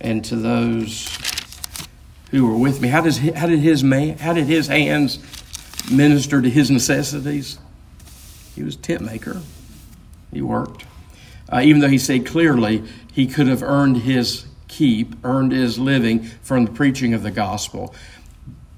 [0.00, 1.08] and to those
[2.30, 2.88] who were with me.
[2.88, 5.18] How does how did his man how did his hands
[5.90, 7.58] minister to his necessities?
[8.54, 9.42] He was tent maker.
[10.32, 10.84] He worked.
[11.50, 16.22] Uh, even though he said clearly he could have earned his keep, earned his living
[16.22, 17.94] from the preaching of the gospel.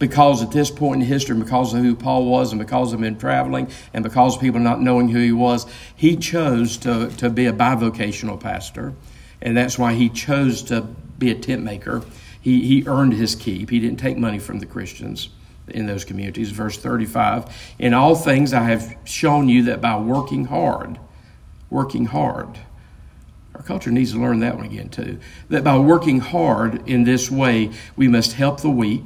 [0.01, 3.17] Because at this point in history, because of who Paul was, and because of him
[3.19, 7.47] traveling, and because of people not knowing who he was, he chose to, to be
[7.47, 8.95] a bivocational pastor.
[9.43, 10.81] And that's why he chose to
[11.19, 12.03] be a tent maker.
[12.41, 13.69] He, he earned his keep.
[13.69, 15.29] He didn't take money from the Christians
[15.69, 16.51] in those communities.
[16.51, 20.99] Verse 35 In all things I have shown you that by working hard,
[21.69, 22.59] working hard,
[23.55, 25.19] our culture needs to learn that one again, too.
[25.51, 29.05] That by working hard in this way, we must help the weak.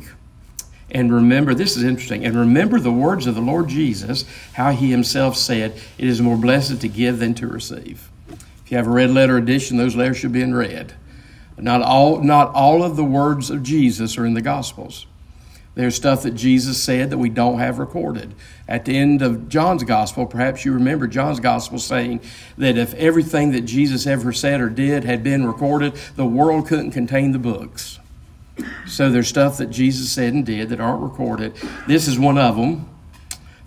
[0.91, 4.91] And remember, this is interesting, and remember the words of the Lord Jesus, how he
[4.91, 8.11] himself said, It is more blessed to give than to receive.
[8.29, 10.95] If you have a red letter edition, those letters should be in red.
[11.57, 15.07] Not all, not all of the words of Jesus are in the Gospels.
[15.75, 18.35] There's stuff that Jesus said that we don't have recorded.
[18.69, 22.21] At the end of John's gospel, perhaps you remember John's gospel saying
[22.57, 26.93] that if everything that Jesus ever said or did had been recorded, the world couldn't
[26.93, 27.99] contain the books.
[28.87, 31.55] So there's stuff that Jesus said and did that aren't recorded.
[31.87, 32.89] This is one of them.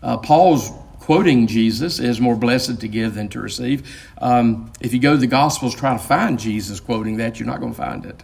[0.02, 4.06] Uh, Paul's quoting Jesus is more blessed to give than to receive.
[4.18, 7.60] Um, if you go to the Gospels, try to find Jesus quoting that, you're not
[7.60, 8.24] going to find it.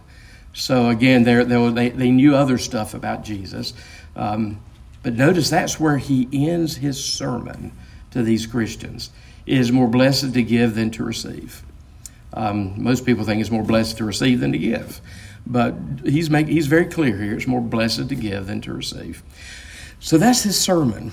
[0.52, 3.74] So again, they, they, they knew other stuff about Jesus.
[4.14, 4.60] Um,
[5.02, 7.72] but notice that's where he ends his sermon
[8.12, 9.10] to these Christians.
[9.46, 11.62] It is more blessed to give than to receive.
[12.32, 15.00] Um, most people think it's more blessed to receive than to give.
[15.46, 15.74] But
[16.04, 17.34] he's, make, he's very clear here.
[17.34, 19.22] It's more blessed to give than to receive.
[20.00, 21.12] So that's his sermon.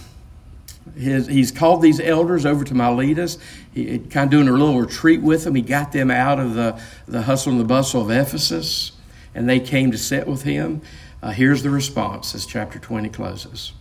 [0.95, 3.37] His, he's called these elders over to Miletus.
[3.73, 5.55] He, kind of doing a little retreat with them.
[5.55, 8.93] He got them out of the, the hustle and the bustle of Ephesus
[9.33, 10.81] and they came to sit with him.
[11.21, 13.73] Uh, here's the response as chapter 20 closes.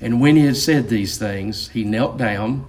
[0.00, 2.66] And when he had said these things, he knelt down.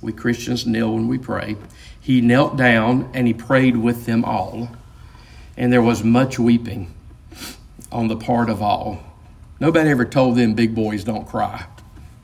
[0.00, 1.56] We Christians kneel when we pray.
[2.00, 4.68] He knelt down and he prayed with them all.
[5.56, 6.92] And there was much weeping
[7.92, 9.02] on the part of all.
[9.60, 11.64] Nobody ever told them big boys don't cry.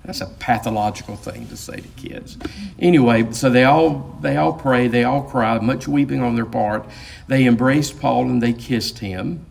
[0.04, 2.36] That's a pathological thing to say to kids.
[2.78, 6.86] Anyway, so they all they all pray, they all cry, much weeping on their part.
[7.28, 9.46] They embraced Paul and they kissed him.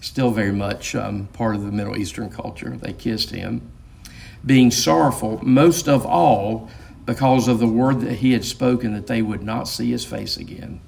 [0.00, 2.76] Still very much um, part of the Middle Eastern culture.
[2.76, 3.62] They kissed him,
[4.44, 6.68] being sorrowful most of all
[7.06, 10.36] because of the word that he had spoken that they would not see his face
[10.36, 10.80] again.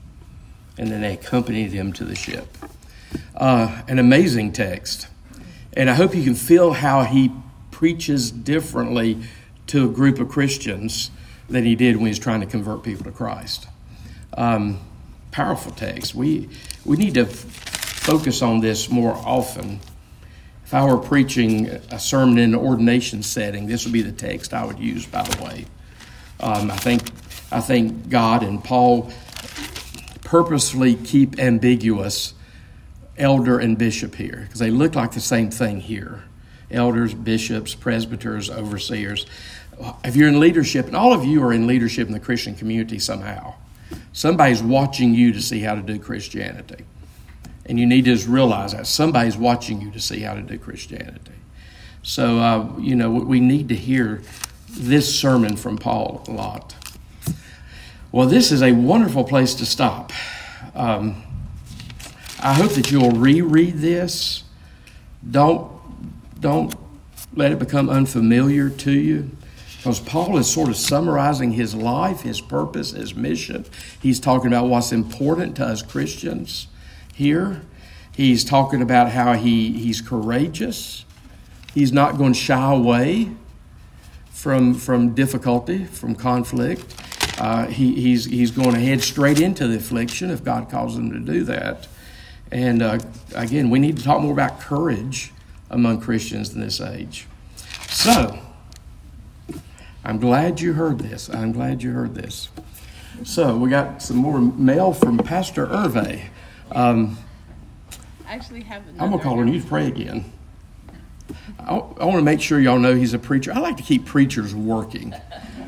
[0.79, 2.57] And then they accompanied him to the ship.
[3.35, 5.09] Uh, an amazing text.
[5.73, 7.31] And I hope you can feel how he
[7.71, 9.19] preaches differently
[9.69, 11.11] to a group of Christians
[11.49, 13.67] than he did when he was trying to convert people to Christ.
[14.35, 14.81] Um,
[15.31, 16.15] powerful text.
[16.15, 16.49] We
[16.85, 19.81] we need to f- focus on this more often.
[20.65, 24.53] If I were preaching a sermon in an ordination setting, this would be the text
[24.53, 25.07] I would use.
[25.07, 25.67] By the way,
[26.41, 27.03] um, I think
[27.53, 29.13] I think God and Paul
[30.27, 32.35] purposefully keep ambiguous
[33.17, 36.25] elder and bishop here because they look like the same thing here
[36.69, 39.25] elders, bishops, presbyters, overseers.
[40.05, 42.99] If you're in leadership, and all of you are in leadership in the Christian community
[42.99, 43.55] somehow,
[44.13, 46.85] somebody's watching you to see how to do Christianity.
[47.67, 50.59] And you need to just realize that somebody's watching you to see how to do
[50.59, 51.35] Christianity.
[52.03, 54.23] So, uh, you know, we need to hear
[54.69, 56.76] this sermon from Paul a lot.
[58.17, 60.11] Well, this is a wonderful place to stop.
[60.75, 61.23] Um,
[62.41, 64.43] I hope that you'll reread this.
[65.31, 65.71] Don't
[66.41, 66.75] don't
[67.35, 69.33] let it become unfamiliar to you.
[69.77, 73.67] Because Paul is sort of summarizing his life, his purpose, his mission.
[74.01, 76.69] He's talking about what's important to us Christians
[77.15, 77.61] here.
[78.13, 81.05] He's talking about how he, he's courageous.
[81.75, 83.33] He's not going to shy away
[84.31, 86.95] from, from difficulty, from conflict.
[87.39, 91.13] Uh, he, he's, he's going to head straight into the affliction if God calls him
[91.13, 91.87] to do that.
[92.51, 92.99] And uh,
[93.35, 95.33] again, we need to talk more about courage
[95.71, 97.27] among Christians in this age.
[97.89, 98.39] So,
[100.05, 101.29] I'm glad you heard this.
[101.29, 102.49] I'm glad you heard this.
[103.25, 106.29] So, we got some more mail from Pastor Hervé.
[106.73, 107.19] Um,
[108.27, 110.33] I actually have I'm going to call on you to pray again.
[111.59, 113.53] I, I want to make sure y'all know he's a preacher.
[113.53, 115.15] I like to keep preachers working.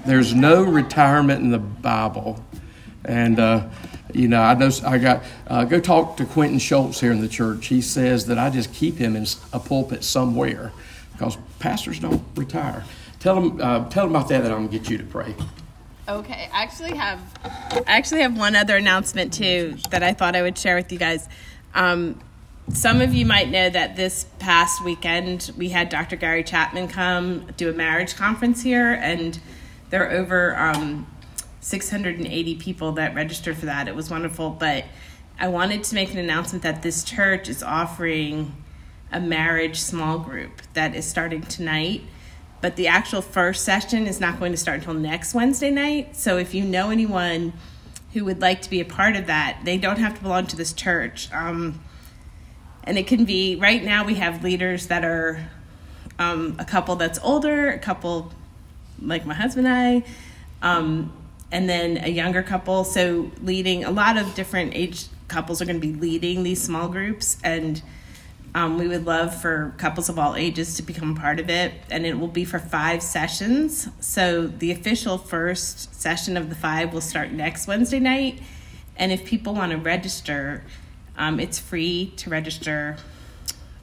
[0.08, 2.42] There's no retirement in the Bible.
[3.04, 3.68] And, uh,
[4.14, 7.28] you know, I know I got, uh, go talk to Quentin Schultz here in the
[7.28, 7.66] church.
[7.66, 10.72] He says that I just keep him in a pulpit somewhere
[11.12, 12.84] because pastors don't retire.
[13.20, 15.34] Tell them, uh, tell them about that, and I'm going to get you to pray.
[16.08, 20.40] Okay, I actually have, I actually have one other announcement too that I thought I
[20.40, 21.28] would share with you guys.
[21.74, 22.18] Um,
[22.72, 26.16] some of you might know that this past weekend we had Dr.
[26.16, 29.38] Gary Chapman come do a marriage conference here, and
[29.90, 31.06] there are over um,
[31.60, 33.88] 680 people that registered for that.
[33.88, 34.84] It was wonderful, but
[35.38, 38.54] I wanted to make an announcement that this church is offering
[39.12, 42.02] a marriage small group that is starting tonight.
[42.60, 46.16] But the actual first session is not going to start until next Wednesday night.
[46.16, 47.52] So if you know anyone
[48.12, 50.56] who would like to be a part of that, they don't have to belong to
[50.56, 51.32] this church.
[51.32, 51.80] Um,
[52.84, 55.48] and it can be right now we have leaders that are
[56.18, 58.32] um, a couple that's older a couple
[59.02, 60.08] like my husband and i
[60.60, 61.12] um,
[61.50, 65.80] and then a younger couple so leading a lot of different age couples are going
[65.80, 67.82] to be leading these small groups and
[68.54, 72.06] um, we would love for couples of all ages to become part of it and
[72.06, 77.00] it will be for five sessions so the official first session of the five will
[77.00, 78.40] start next wednesday night
[78.96, 80.64] and if people want to register
[81.18, 82.96] um, it's free to register.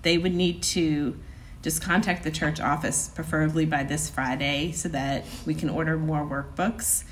[0.02, 1.20] They would need to
[1.66, 6.22] just contact the church office, preferably by this Friday, so that we can order more
[6.22, 7.04] workbooks.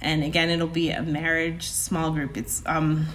[0.00, 2.36] And again, it'll be a marriage small group.
[2.36, 3.06] It's um,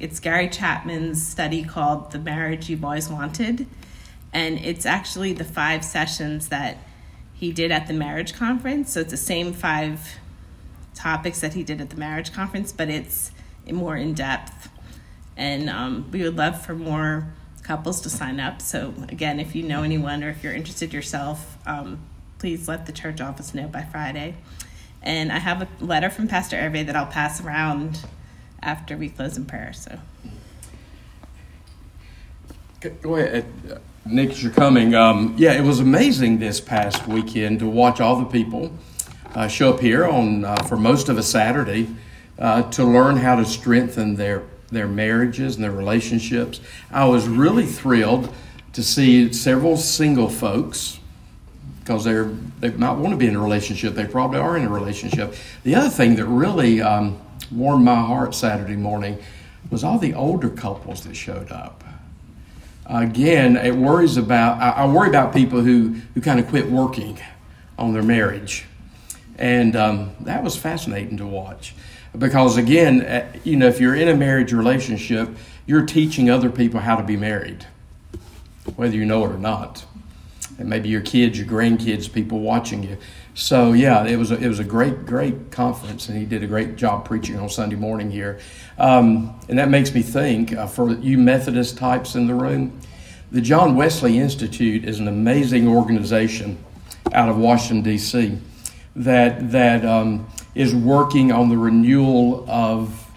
[0.00, 3.66] it's Gary Chapman's study called "The Marriage You've Always Wanted,"
[4.32, 6.78] and it's actually the five sessions that
[7.34, 8.94] he did at the marriage conference.
[8.94, 10.16] So it's the same five
[10.94, 13.32] topics that he did at the marriage conference, but it's
[13.70, 14.70] more in depth
[15.36, 17.26] and um, we would love for more
[17.66, 18.62] couples to sign up.
[18.62, 21.98] So again, if you know anyone or if you're interested yourself, um,
[22.38, 24.36] please let the church office know by Friday.
[25.02, 28.04] And I have a letter from Pastor Hervé that I'll pass around
[28.62, 29.72] after we close in prayer.
[29.72, 29.98] So.
[33.02, 34.94] Go ahead, uh, Nick, as you're coming.
[34.94, 38.72] Um, yeah, it was amazing this past weekend to watch all the people
[39.34, 41.88] uh, show up here on uh, for most of a Saturday
[42.38, 46.60] uh, to learn how to strengthen their their marriages and their relationships.
[46.90, 48.32] I was really thrilled
[48.72, 50.98] to see several single folks
[51.80, 53.94] because they're they might want to be in a relationship.
[53.94, 55.34] They probably are in a relationship.
[55.62, 57.20] The other thing that really um,
[57.52, 59.18] warmed my heart Saturday morning
[59.70, 61.84] was all the older couples that showed up.
[62.86, 67.18] Again, it worries about I, I worry about people who who kind of quit working
[67.78, 68.64] on their marriage,
[69.38, 71.74] and um, that was fascinating to watch
[72.18, 75.28] because again, uh, you know, if you're in a marriage relationship,
[75.66, 77.66] you're teaching other people how to be married,
[78.76, 79.84] whether you know it or not.
[80.58, 82.96] And maybe your kids, your grandkids, people watching you.
[83.34, 86.46] So yeah, it was a, it was a great great conference, and he did a
[86.46, 88.38] great job preaching on Sunday morning here.
[88.78, 92.80] Um, and that makes me think uh, for you Methodist types in the room,
[93.30, 96.56] the John Wesley Institute is an amazing organization
[97.12, 98.38] out of Washington D.C.
[98.94, 103.08] that that um, is working on the renewal of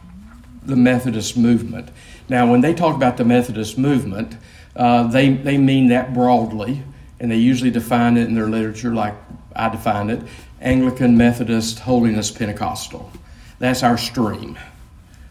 [0.61, 1.89] the Methodist movement.
[2.27, 4.35] Now, when they talk about the Methodist movement,
[4.75, 6.83] uh, they, they mean that broadly,
[7.17, 9.15] and they usually define it in their literature like
[9.55, 10.21] I define it
[10.61, 13.09] Anglican, Methodist, Holiness, Pentecostal.
[13.57, 14.59] That's our stream.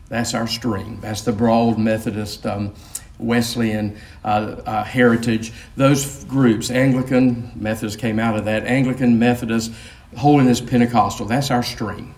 [0.09, 1.00] That's our stream.
[1.02, 2.74] That's the broad Methodist, um,
[3.18, 5.52] Wesleyan uh, uh, heritage.
[5.76, 9.72] Those groups, Anglican, Methodist came out of that, Anglican, Methodist,
[10.16, 11.26] Holiness Pentecostal.
[11.26, 12.14] That's our stream.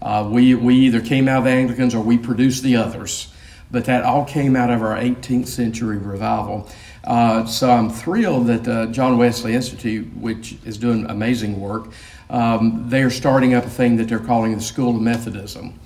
[0.00, 3.32] Uh, we, we either came out of the Anglicans or we produced the others,
[3.70, 6.68] but that all came out of our 18th century revival.
[7.04, 11.88] Uh, so I'm thrilled that the John Wesley Institute, which is doing amazing work,
[12.30, 15.78] um, they're starting up a thing that they're calling the School of Methodism.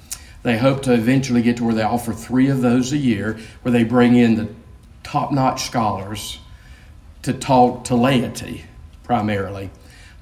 [0.43, 3.73] They hope to eventually get to where they offer three of those a year, where
[3.73, 4.49] they bring in the
[5.03, 6.39] top notch scholars
[7.23, 8.65] to talk to laity
[9.05, 9.71] primarily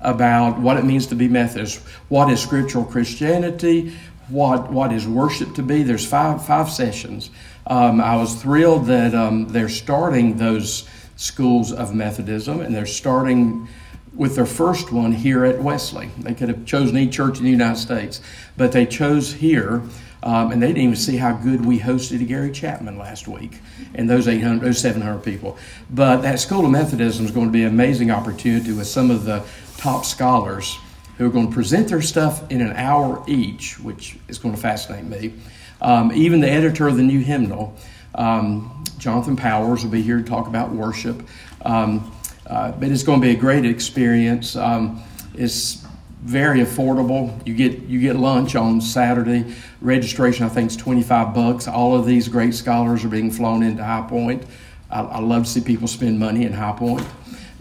[0.02, 1.78] about what it means to be Methodist,
[2.08, 3.92] what is scriptural Christianity,
[4.28, 5.82] what what is worship to be.
[5.82, 7.30] There's five five sessions.
[7.66, 13.68] Um, I was thrilled that um, they're starting those schools of Methodism, and they're starting
[14.14, 16.10] with their first one here at Wesley.
[16.18, 18.20] They could have chosen any church in the United States,
[18.56, 19.82] but they chose here.
[20.24, 23.58] Um, and they didn't even see how good we hosted Gary Chapman last week
[23.96, 25.58] and those 800, those 700 people.
[25.90, 29.24] But that School of Methodism is going to be an amazing opportunity with some of
[29.24, 29.42] the
[29.82, 30.78] top scholars
[31.18, 34.60] who are going to present their stuff in an hour each, which is going to
[34.60, 35.34] fascinate me.
[35.80, 37.76] Um, even the editor of the new hymnal,
[38.14, 41.20] um, Jonathan Powers, will be here to talk about worship.
[41.64, 42.12] Um,
[42.46, 44.54] uh, but it's going to be a great experience.
[44.54, 45.02] Um,
[45.34, 45.84] it's
[46.22, 47.44] very affordable.
[47.44, 49.52] You get you get lunch on Saturday.
[49.80, 51.66] Registration I think is twenty five bucks.
[51.66, 54.44] All of these great scholars are being flown into High Point.
[54.90, 57.04] I, I love to see people spend money in High Point.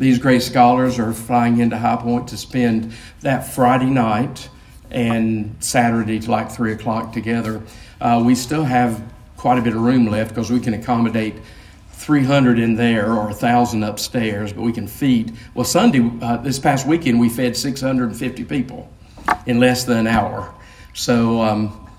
[0.01, 4.49] These great scholars are flying into High Point to spend that Friday night
[4.89, 7.61] and Saturday to like three o'clock together.
[8.01, 8.99] Uh, we still have
[9.37, 11.35] quite a bit of room left because we can accommodate
[11.91, 15.37] 300 in there or 1,000 upstairs, but we can feed.
[15.53, 18.91] Well, Sunday, uh, this past weekend, we fed 650 people
[19.45, 20.51] in less than an hour.
[20.95, 21.91] So um,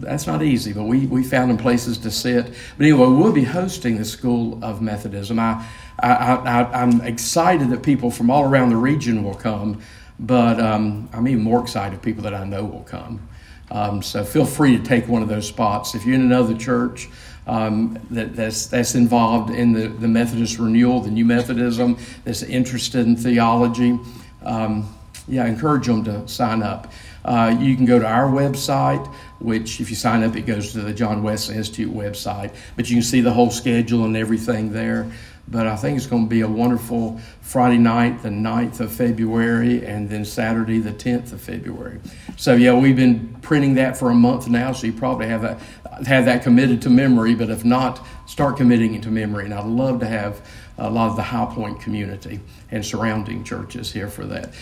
[0.00, 2.52] that's not easy, but we, we found them places to sit.
[2.76, 5.38] But anyway, we'll be hosting the School of Methodism.
[5.38, 5.64] I,
[5.98, 9.80] I, I'm excited that people from all around the region will come,
[10.18, 13.26] but um, I'm even more excited people that I know will come.
[13.70, 15.94] Um, so feel free to take one of those spots.
[15.94, 17.08] If you're in another church,
[17.46, 23.06] um, that, that's, that's involved in the, the Methodist renewal, the new Methodism, that's interested
[23.06, 23.98] in theology,
[24.42, 24.94] um,
[25.26, 26.92] yeah, I encourage them to sign up.
[27.24, 29.06] Uh, you can go to our website,
[29.38, 32.96] which if you sign up, it goes to the John Wesley Institute website, but you
[32.96, 35.10] can see the whole schedule and everything there.
[35.46, 39.84] But I think it's going to be a wonderful Friday night, the 9th of February,
[39.84, 42.00] and then Saturday, the 10th of February.
[42.36, 45.60] So, yeah, we've been printing that for a month now, so you probably have that,
[46.06, 47.34] have that committed to memory.
[47.34, 49.44] But if not, start committing it to memory.
[49.44, 50.40] And I'd love to have
[50.78, 52.40] a lot of the High Point community
[52.70, 54.54] and surrounding churches here for that.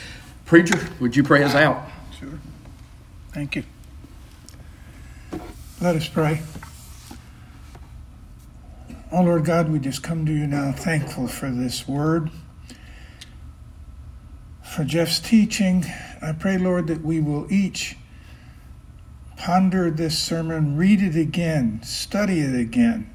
[0.47, 1.89] Preacher, would you pray us out?
[2.19, 2.39] Sure.
[3.31, 3.65] Thank you.
[5.81, 6.43] Let us pray.
[9.15, 12.31] Oh Lord God, we just come to you now thankful for this word,
[14.63, 15.85] for Jeff's teaching.
[16.23, 17.99] I pray, Lord, that we will each
[19.37, 23.15] ponder this sermon, read it again, study it again,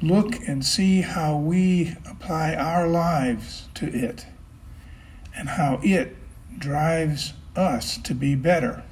[0.00, 4.24] look and see how we apply our lives to it
[5.36, 6.16] and how it
[6.58, 8.82] drives us to be better.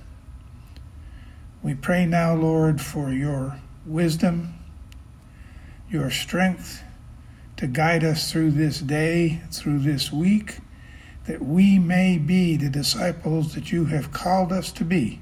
[1.62, 4.53] We pray now, Lord, for your wisdom
[5.94, 6.82] your strength
[7.56, 10.58] to guide us through this day, through this week,
[11.26, 15.20] that we may be the disciples that you have called us to be.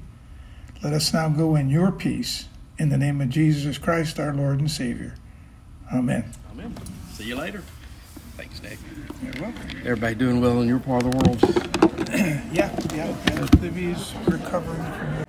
[0.81, 2.47] Let us now go in your peace.
[2.79, 5.13] In the name of Jesus Christ, our Lord and Savior.
[5.93, 6.25] Amen.
[6.51, 6.75] Amen.
[7.13, 7.63] See you later.
[8.35, 8.79] Thanks, Nick.
[9.21, 9.69] You're welcome.
[9.85, 12.09] Everybody doing well in your part of the world?
[12.51, 13.47] yeah, yeah.
[13.61, 15.22] Livy's recovering from